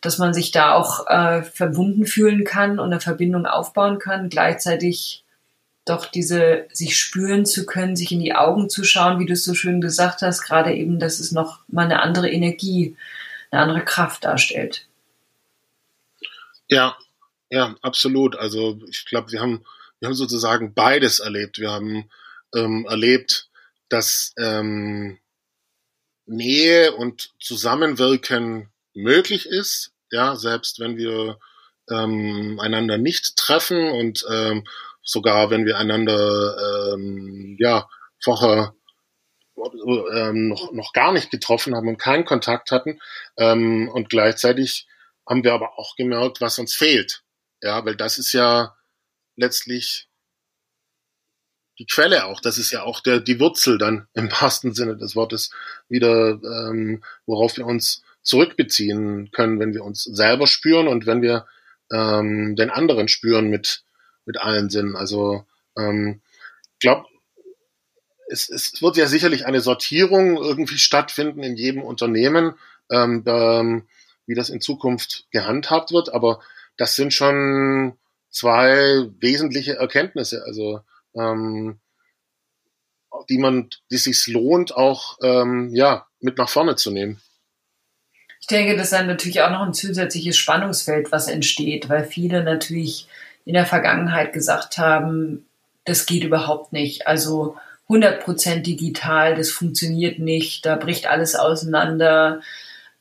dass 0.01 0.19
man 0.19 0.33
sich 0.35 0.51
da 0.51 0.75
auch 0.75 1.07
äh, 1.09 1.43
verbunden 1.43 2.07
fühlen 2.07 2.45
kann 2.45 2.79
und 2.79 2.93
eine 2.93 3.01
Verbindung 3.01 3.47
aufbauen 3.47 3.99
kann, 3.99 4.29
gleichzeitig 4.29 5.25
doch 5.85 6.07
diese 6.07 6.67
sich 6.73 6.97
spüren 6.97 7.45
zu 7.45 7.67
können, 7.67 7.97
sich 7.97 8.13
in 8.13 8.21
die 8.21 8.35
Augen 8.35 8.71
zu 8.71 8.85
schauen, 8.85 9.19
wie 9.19 9.27
du 9.27 9.33
es 9.33 9.45
so 9.45 9.55
schön 9.55 9.81
gesagt 9.81 10.23
hast, 10.23 10.43
gerade 10.43 10.73
eben, 10.73 11.01
dass 11.01 11.19
es 11.19 11.33
noch 11.33 11.61
mal 11.67 11.85
eine 11.85 12.01
andere 12.01 12.31
Energie, 12.31 12.97
eine 13.51 13.63
andere 13.63 13.85
Kraft 13.85 14.25
darstellt. 14.25 14.87
Ja, 16.69 16.97
ja, 17.53 17.77
absolut. 17.83 18.35
Also 18.35 18.81
ich 18.89 19.05
glaube, 19.05 19.31
wir 19.31 19.41
haben, 19.43 19.63
wir 20.01 20.09
haben 20.09 20.15
sozusagen 20.15 20.73
beides 20.73 21.21
erlebt. 21.21 21.59
Wir 21.59 21.71
haben 21.71 22.09
ähm, 22.55 22.87
erlebt, 22.89 23.51
dass 23.91 24.33
ähm, 24.39 25.19
Nähe 26.25 26.93
und 26.97 27.31
Zusammenwirken 27.39 28.71
möglich 28.95 29.45
ist, 29.45 29.93
ja, 30.11 30.35
selbst 30.35 30.81
wenn 30.81 30.97
wir 30.97 31.39
ähm, 31.91 32.59
einander 32.59 32.97
nicht 32.97 33.37
treffen 33.37 33.91
und 33.91 34.25
ähm, 34.31 34.67
sogar 35.03 35.51
wenn 35.51 35.67
wir 35.67 35.77
einander 35.77 36.95
ähm, 36.95 37.57
ja 37.59 37.87
vorher 38.19 38.75
ähm, 40.15 40.49
noch, 40.49 40.73
noch 40.73 40.95
gar 40.95 41.13
nicht 41.13 41.31
getroffen 41.31 41.75
haben 41.75 41.89
und 41.89 41.99
keinen 41.99 42.25
Kontakt 42.25 42.71
hatten. 42.71 42.99
Ähm, 43.37 43.91
und 43.93 44.09
gleichzeitig 44.09 44.87
haben 45.29 45.45
wir 45.45 45.53
aber 45.53 45.79
auch 45.79 45.97
gemerkt, 45.97 46.41
was 46.41 46.59
uns 46.59 46.75
fehlt. 46.75 47.23
Ja, 47.63 47.85
weil 47.85 47.97
das 47.97 48.19
ist 48.19 48.33
ja 48.33 48.77
letztlich 49.37 50.09
die 51.79 51.87
Quelle 51.87 52.27
auch. 52.27 52.41
Das 52.41 52.59
ist 52.59 52.71
ja 52.71 52.83
auch 52.83 53.01
der, 53.01 53.21
die 53.21 53.41
Wurzel 53.41 53.79
dann 53.79 54.09
im 54.15 54.31
wahrsten 54.31 54.75
Sinne 54.75 54.97
des 54.97 55.17
Wortes 55.17 55.51
wieder, 55.89 56.41
ähm, 56.43 57.03
worauf 57.27 57.57
wir 57.57 57.67
uns 57.67 58.03
zurückbeziehen 58.23 59.31
können, 59.33 59.59
wenn 59.59 59.75
wir 59.75 59.85
uns 59.85 60.05
selber 60.05 60.47
spüren 60.47 60.87
und 60.87 61.07
wenn 61.07 61.23
wir 61.23 61.47
ähm, 61.91 62.55
den 62.57 62.71
anderen 62.71 63.09
spüren 63.09 63.49
mit, 63.49 63.85
mit 64.27 64.39
allen 64.39 64.71
Sinnen. 64.71 64.97
Also 64.97 65.45
ähm, 65.77 66.21
glaube, 66.79 67.07
es, 68.29 68.49
es 68.49 68.81
wird 68.83 68.97
ja 68.97 69.07
sicherlich 69.07 69.47
eine 69.47 69.61
Sortierung 69.61 70.37
irgendwie 70.37 70.79
stattfinden 70.79 71.43
in 71.43 71.57
jedem 71.57 71.83
Unternehmen, 71.83 72.55
ähm, 72.91 73.23
ähm, 73.27 73.89
wie 74.27 74.35
das 74.35 74.51
in 74.51 74.61
Zukunft 74.61 75.27
gehandhabt 75.31 75.93
wird, 75.93 76.13
aber 76.13 76.41
das 76.77 76.95
sind 76.95 77.13
schon 77.13 77.99
zwei 78.31 79.09
wesentliche 79.21 79.75
Erkenntnisse, 79.75 80.43
also 80.45 80.81
ähm, 81.15 81.79
die 83.29 83.39
man, 83.39 83.69
die 83.91 83.99
sich 83.99 84.27
lohnt, 84.27 84.75
auch 84.75 85.19
ähm, 85.23 85.71
ja 85.75 86.07
mit 86.21 86.39
nach 86.39 86.49
vorne 86.49 86.77
zu 86.77 86.91
nehmen. 86.91 87.21
Ich 88.41 88.47
denke, 88.49 88.75
das 88.75 88.87
ist 88.87 88.93
dann 88.93 89.07
natürlich 89.07 89.43
auch 89.43 89.51
noch 89.51 89.63
ein 89.63 89.75
zusätzliches 89.75 90.37
Spannungsfeld, 90.37 91.13
was 91.13 91.29
entsteht, 91.29 91.89
weil 91.89 92.05
viele 92.05 92.43
natürlich 92.43 93.07
in 93.45 93.55
der 93.55 93.67
Vergangenheit 93.67 94.33
gesagt 94.33 94.79
haben, 94.79 95.47
das 95.85 96.07
geht 96.07 96.25
überhaupt 96.25 96.73
nicht. 96.73 97.07
Also 97.07 97.57
100% 97.89 98.63
digital, 98.63 99.35
das 99.35 99.51
funktioniert 99.51 100.19
nicht, 100.19 100.65
da 100.65 100.77
bricht 100.77 101.07
alles 101.07 101.35
auseinander. 101.35 102.41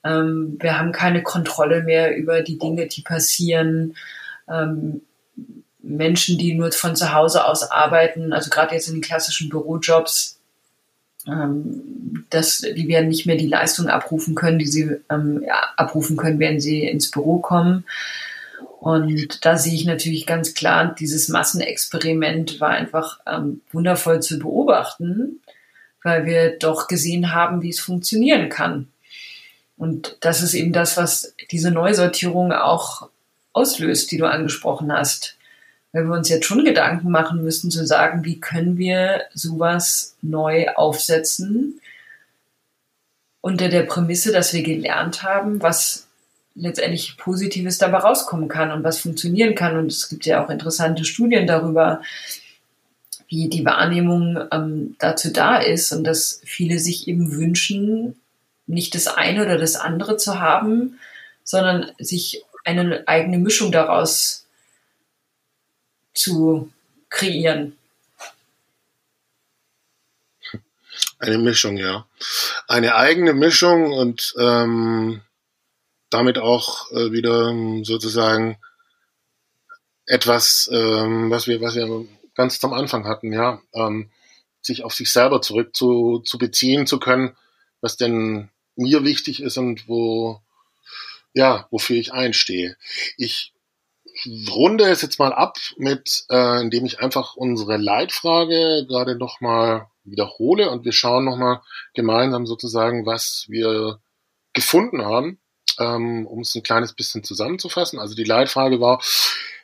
Ähm, 0.04 0.58
wir 0.60 0.78
haben 0.80 0.92
keine 0.92 1.24
Kontrolle 1.24 1.84
mehr 1.84 2.16
über 2.16 2.42
die 2.42 2.58
Dinge, 2.58 2.88
die 2.88 3.02
passieren. 3.02 3.96
Ähm, 4.50 5.02
Menschen, 5.84 6.38
die 6.38 6.54
nur 6.54 6.72
von 6.72 6.96
zu 6.96 7.14
Hause 7.14 7.46
aus 7.46 7.70
arbeiten, 7.70 8.34
also 8.34 8.50
gerade 8.50 8.76
jetzt 8.76 8.88
in 8.88 8.96
den 8.96 9.02
klassischen 9.02 9.50
Bürojobs, 9.50 10.40
ähm, 11.28 12.26
das, 12.30 12.60
die 12.60 12.88
werden 12.88 13.10
nicht 13.10 13.26
mehr 13.26 13.36
die 13.36 13.48
Leistung 13.48 13.88
abrufen 13.88 14.36
können, 14.36 14.60
die 14.60 14.68
sie 14.68 14.98
ähm, 15.10 15.44
ja, 15.46 15.62
abrufen 15.78 16.18
können, 16.18 16.40
wenn 16.40 16.60
sie 16.60 16.86
ins 16.86 17.12
Büro 17.12 17.40
kommen. 17.40 17.86
Und 18.80 19.46
da 19.46 19.58
sehe 19.58 19.76
ich 19.76 19.86
natürlich 19.86 20.26
ganz 20.26 20.56
klar, 20.56 20.96
dieses 20.98 21.30
Massenexperiment 21.30 22.60
war 22.60 22.70
einfach 22.70 23.20
ähm, 23.28 23.62
wundervoll 23.72 24.22
zu 24.22 24.40
beobachten, 24.40 25.40
weil 26.04 26.26
wir 26.26 26.58
doch 26.58 26.88
gesehen 26.88 27.34
haben, 27.34 27.62
wie 27.62 27.70
es 27.70 27.80
funktionieren 27.80 28.50
kann. 28.50 28.88
Und 29.82 30.18
das 30.20 30.44
ist 30.44 30.54
eben 30.54 30.74
das, 30.74 30.96
was 30.96 31.34
diese 31.50 31.72
Neusortierung 31.72 32.52
auch 32.52 33.10
auslöst, 33.52 34.12
die 34.12 34.18
du 34.18 34.28
angesprochen 34.28 34.94
hast. 34.94 35.38
Weil 35.92 36.04
wir 36.04 36.14
uns 36.14 36.30
jetzt 36.30 36.46
schon 36.46 36.64
Gedanken 36.64 37.10
machen 37.10 37.44
müssen 37.44 37.72
zu 37.72 37.84
sagen, 37.88 38.24
wie 38.24 38.40
können 38.40 38.78
wir 38.78 39.24
sowas 39.34 40.16
neu 40.22 40.68
aufsetzen 40.76 41.82
unter 43.42 43.70
der 43.70 43.82
Prämisse, 43.82 44.32
dass 44.32 44.54
wir 44.54 44.62
gelernt 44.62 45.24
haben, 45.24 45.64
was 45.64 46.06
letztendlich 46.54 47.18
Positives 47.18 47.80
dabei 47.80 47.98
rauskommen 47.98 48.50
kann 48.50 48.70
und 48.70 48.84
was 48.84 49.00
funktionieren 49.00 49.56
kann. 49.56 49.78
Und 49.78 49.92
es 49.92 50.10
gibt 50.10 50.28
ja 50.28 50.46
auch 50.46 50.52
interessante 50.52 51.06
Studien 51.06 51.48
darüber, 51.48 52.04
wie 53.30 53.50
die 53.50 53.66
Wahrnehmung 53.66 54.38
ähm, 54.52 54.96
dazu 55.00 55.34
da 55.34 55.58
ist 55.58 55.92
und 55.92 56.04
dass 56.04 56.40
viele 56.46 56.78
sich 56.78 57.08
eben 57.08 57.32
wünschen, 57.32 58.21
nicht 58.72 58.96
das 58.96 59.08
eine 59.08 59.44
oder 59.44 59.58
das 59.58 59.76
andere 59.76 60.18
zu 60.18 60.40
haben, 60.40 61.00
sondern 61.44 61.92
sich 62.00 62.44
eine 62.64 63.04
eigene 63.08 63.38
Mischung 63.38 63.72
daraus 63.72 64.46
zu 66.14 66.72
kreieren. 67.10 67.78
Eine 71.20 71.38
Mischung, 71.38 71.78
ja. 71.78 72.08
Eine 72.68 72.96
eigene 72.96 73.34
Mischung 73.34 73.92
und 73.92 74.34
ähm, 74.40 75.22
damit 76.10 76.38
auch 76.38 76.92
äh, 76.92 77.12
wieder 77.12 77.50
ähm, 77.50 77.86
sozusagen 77.86 78.58
etwas, 80.06 80.70
ähm, 80.72 81.30
was 81.30 81.48
wir, 81.48 81.62
was 81.62 81.76
wir 81.76 82.06
ganz 82.36 82.60
zum 82.60 82.74
Anfang 82.74 83.06
hatten, 83.06 83.32
ja, 83.32 83.62
ähm, 83.74 84.10
sich 84.62 84.84
auf 84.84 84.94
sich 84.94 85.12
selber 85.12 85.42
zurück 85.42 85.76
zu, 85.76 86.20
zu 86.20 86.38
beziehen 86.38 86.86
zu 86.86 87.00
können, 87.00 87.36
was 87.82 87.98
denn 87.98 88.50
mir 88.76 89.04
wichtig 89.04 89.42
ist 89.42 89.58
und 89.58 89.88
wo, 89.88 90.42
ja, 91.34 91.68
wofür 91.72 91.98
ich 91.98 92.14
einstehe. 92.14 92.78
Ich 93.18 93.54
runde 94.50 94.86
es 94.86 95.02
jetzt 95.02 95.20
mal 95.20 95.34
ab 95.34 95.58
mit, 95.78 96.26
äh, 96.30 96.62
indem 96.62 96.86
ich 96.86 97.00
einfach 97.00 97.36
unsere 97.36 97.78
Leitfrage 97.78 98.86
gerade 98.88 99.16
nochmal 99.16 99.88
wiederhole 100.04 100.70
und 100.70 100.84
wir 100.84 100.92
schauen 100.92 101.26
nochmal 101.26 101.62
gemeinsam 101.94 102.46
sozusagen, 102.46 103.06
was 103.06 103.46
wir 103.48 104.00
gefunden 104.54 105.04
haben 105.04 105.40
ähm, 105.80 106.28
um 106.28 106.42
es 106.42 106.56
ein 106.56 106.64
kleines 106.64 106.94
bisschen 106.94 107.24
zusammenzufassen. 107.24 108.00
Also 108.00 108.16
die 108.16 108.24
Leitfrage 108.24 108.80
war, 108.80 109.02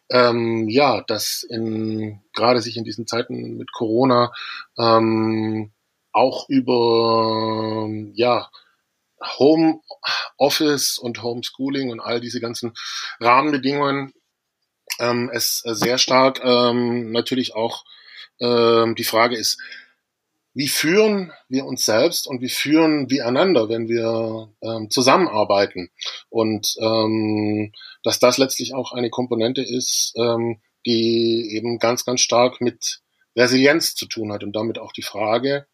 ähm, 0.10 0.68
ja, 0.70 1.02
dass 1.02 1.44
in, 1.44 2.22
gerade 2.34 2.62
sich 2.62 2.78
in 2.78 2.84
diesen 2.84 3.08
Zeiten 3.08 3.58
mit 3.58 3.72
Corona 3.72 4.32
ähm, 4.78 5.72
auch 6.12 6.50
über 6.50 7.88
ja, 8.14 8.50
Home 9.22 9.82
Office 10.38 10.98
und 10.98 11.24
Homeschooling 11.24 11.92
und 11.92 12.00
all 12.00 12.22
diese 12.22 12.40
ganzen 12.40 12.74
Rahmenbedingungen 13.20 14.14
ähm, 15.00 15.30
es 15.34 15.60
sehr 15.60 15.98
stark 15.98 16.42
ähm, 16.44 17.12
natürlich 17.12 17.56
auch 17.56 17.84
ähm, 18.40 18.96
die 18.96 19.04
Frage 19.04 19.36
ist, 19.36 19.60
wie 20.54 20.68
führen 20.68 21.32
wir 21.50 21.66
uns 21.66 21.86
selbst 21.86 22.26
und 22.26 22.42
wie 22.42 22.50
führen 22.50 23.12
wir 23.12 23.28
einander, 23.28 23.70
wenn 23.70 23.88
wir 23.88 24.50
ähm, 24.62 24.90
zusammenarbeiten. 24.90 25.92
Und 26.30 26.76
ähm, 26.80 27.74
dass 28.04 28.20
das 28.20 28.40
letztlich 28.40 28.74
auch 28.74 28.92
eine 28.92 29.12
Komponente 29.12 29.62
ist, 29.62 30.14
ähm, 30.18 30.60
die 30.88 31.52
eben 31.56 31.78
ganz, 31.78 32.06
ganz 32.06 32.22
stark 32.22 32.60
mit 32.60 33.02
Resilienz 33.36 33.94
zu 33.94 34.08
tun 34.08 34.32
hat 34.32 34.44
und 34.44 34.56
damit 34.56 34.80
auch 34.80 34.94
die 34.94 35.04
Frage, 35.04 35.68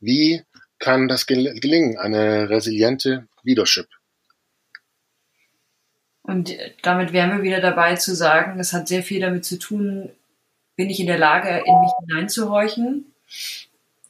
wie 0.00 0.42
kann 0.78 1.08
das 1.08 1.26
gel 1.26 1.58
gelingen, 1.60 1.98
eine 1.98 2.48
resiliente 2.50 3.26
Leadership. 3.42 3.88
Und 6.22 6.52
damit 6.82 7.12
wären 7.12 7.30
wir 7.30 7.42
wieder 7.42 7.60
dabei 7.60 7.94
zu 7.94 8.14
sagen, 8.14 8.58
das 8.58 8.72
hat 8.72 8.88
sehr 8.88 9.02
viel 9.02 9.20
damit 9.20 9.44
zu 9.44 9.58
tun, 9.58 10.10
bin 10.74 10.90
ich 10.90 11.00
in 11.00 11.06
der 11.06 11.18
Lage, 11.18 11.48
in 11.64 11.80
mich 11.80 11.92
hineinzuhorchen? 12.00 13.06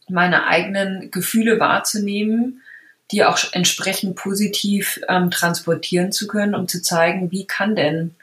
meine 0.09 0.47
eigenen 0.47 1.11
Gefühle 1.11 1.59
wahrzunehmen, 1.59 2.63
die 3.11 3.25
auch 3.25 3.39
entsprechend 3.53 4.17
positiv 4.17 5.01
ähm, 5.09 5.31
transportieren 5.31 6.13
zu 6.13 6.27
können, 6.27 6.55
um 6.55 6.69
zu 6.69 6.83
zeigen, 6.83 7.31
wie 7.31 7.47
kann 7.47 7.77
denn 7.77 8.15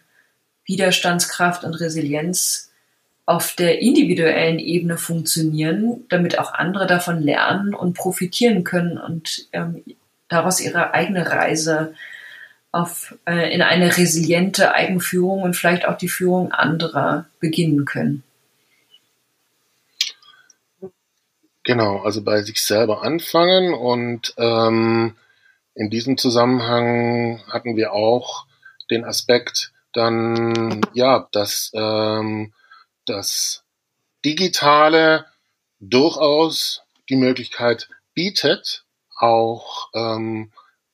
Widerstandskraft 0.65 1.63
und 1.63 1.75
Resilienz 1.75 2.71
auf 3.25 3.55
der 3.55 3.79
individuellen 3.81 4.59
Ebene 4.59 4.97
funktionieren, 4.97 6.05
damit 6.09 6.39
auch 6.39 6.53
andere 6.53 6.87
davon 6.87 7.21
lernen 7.21 7.73
und 7.73 7.93
profitieren 7.93 8.63
können 8.63 8.97
und 8.97 9.47
ähm, 9.53 9.83
daraus 10.27 10.59
ihre 10.59 10.93
eigene 10.93 11.29
Reise 11.29 11.93
auf, 12.71 13.15
äh, 13.25 13.53
in 13.53 13.61
eine 13.61 13.95
resiliente 13.97 14.73
Eigenführung 14.73 15.43
und 15.43 15.55
vielleicht 15.55 15.87
auch 15.87 15.97
die 15.97 16.09
Führung 16.09 16.51
anderer 16.51 17.25
beginnen 17.39 17.85
können. 17.85 18.23
Genau, 21.63 21.99
also 21.99 22.23
bei 22.23 22.41
sich 22.41 22.61
selber 22.61 23.03
anfangen 23.03 23.73
und 23.73 24.33
ähm, 24.37 25.15
in 25.75 25.89
diesem 25.89 26.17
Zusammenhang 26.17 27.41
hatten 27.47 27.77
wir 27.77 27.93
auch 27.93 28.45
den 28.91 29.05
Aspekt 29.05 29.71
dann, 29.93 30.81
ja, 30.93 31.27
dass 31.31 31.71
ähm, 31.73 32.51
das 33.05 33.63
Digitale 34.25 35.25
durchaus 35.79 36.83
die 37.09 37.15
Möglichkeit 37.15 37.89
bietet, 38.13 38.85
auch 39.17 39.89
ähm, 39.93 40.51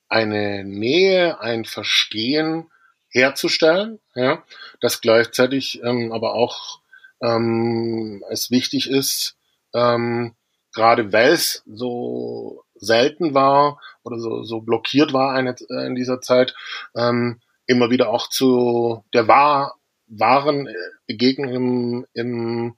eine 0.08 0.64
Nähe, 0.64 1.40
ein 1.40 1.66
Verstehen 1.66 2.72
herzustellen, 3.12 4.00
ja, 4.16 4.44
dass 4.82 5.02
gleichzeitig 5.02 5.82
ähm, 5.84 6.12
aber 6.12 6.34
auch 6.34 6.80
ähm, 7.22 8.24
es 8.30 8.52
wichtig 8.52 8.90
ist, 8.90 9.36
ähm, 9.74 10.36
gerade 10.74 11.12
weil 11.12 11.32
es 11.32 11.64
so 11.66 12.64
selten 12.76 13.34
war 13.34 13.80
oder 14.04 14.20
so, 14.20 14.44
so 14.44 14.62
blockiert 14.62 15.14
war 15.14 15.34
eine, 15.34 15.56
äh, 15.70 15.86
in 15.86 15.96
dieser 15.96 16.22
Zeit, 16.22 16.56
ähm, 16.96 17.42
immer 17.66 17.90
wieder 17.90 18.10
auch 18.10 18.30
zu 18.30 19.04
der 19.14 19.28
wahr, 19.28 19.76
wahren 20.10 20.68
Begegnung 21.08 21.54
im, 21.54 22.08
im 22.14 22.78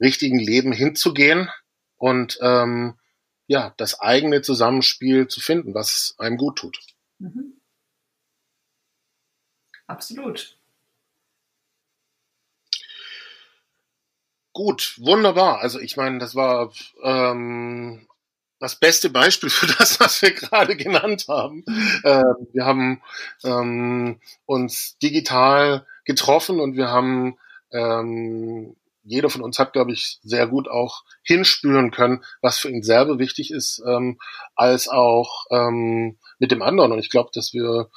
richtigen 0.00 0.38
Leben 0.38 0.72
hinzugehen 0.72 1.50
und 1.96 2.38
ähm, 2.42 2.98
ja, 3.46 3.74
das 3.76 4.00
eigene 4.00 4.42
Zusammenspiel 4.42 5.28
zu 5.28 5.40
finden, 5.40 5.74
was 5.74 6.14
einem 6.18 6.36
gut 6.36 6.58
tut. 6.58 6.78
Mhm. 7.18 7.60
Absolut. 9.86 10.56
Gut, 14.52 14.94
wunderbar. 14.98 15.58
Also 15.60 15.80
ich 15.80 15.96
meine, 15.96 16.18
das 16.18 16.34
war 16.34 16.72
ähm, 17.02 18.06
das 18.60 18.76
beste 18.76 19.10
Beispiel 19.10 19.50
für 19.50 19.66
das, 19.78 20.00
was 20.00 20.22
wir 20.22 20.32
gerade 20.32 20.76
genannt 20.76 21.26
haben. 21.28 21.64
Ähm, 22.04 22.48
wir 22.52 22.64
haben 22.64 23.02
ähm, 23.42 24.20
uns 24.46 24.96
digital 24.98 25.86
getroffen 26.04 26.60
und 26.60 26.76
wir 26.76 26.88
haben 26.88 27.36
ähm, 27.72 28.76
jeder 29.04 29.28
von 29.28 29.42
uns 29.42 29.58
hat, 29.58 29.74
glaube 29.74 29.92
ich, 29.92 30.18
sehr 30.22 30.46
gut 30.46 30.68
auch 30.68 31.04
hinspüren 31.22 31.90
können, 31.90 32.24
was 32.40 32.58
für 32.58 32.70
ihn 32.70 32.82
selber 32.82 33.18
wichtig 33.18 33.50
ist, 33.50 33.82
ähm, 33.86 34.18
als 34.54 34.88
auch 34.88 35.44
ähm, 35.50 36.18
mit 36.38 36.50
dem 36.50 36.62
anderen. 36.62 36.92
Und 36.92 36.98
ich 36.98 37.10
glaube, 37.10 37.30
dass 37.34 37.52
wir 37.52 37.90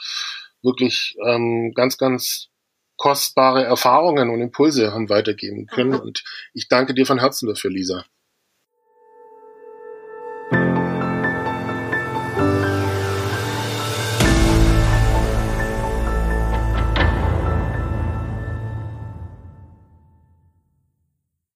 wirklich 0.62 1.16
ähm, 1.26 1.72
ganz, 1.74 1.98
ganz 1.98 2.50
kostbare 2.98 3.64
Erfahrungen 3.64 4.30
und 4.30 4.42
Impulse 4.42 4.92
haben 4.92 5.10
weitergeben 5.10 5.68
können. 5.68 5.96
Und 5.96 6.24
ich 6.54 6.68
danke 6.68 6.94
dir 6.94 7.06
von 7.06 7.20
Herzen 7.20 7.48
dafür, 7.48 7.72
Lisa. 7.72 8.06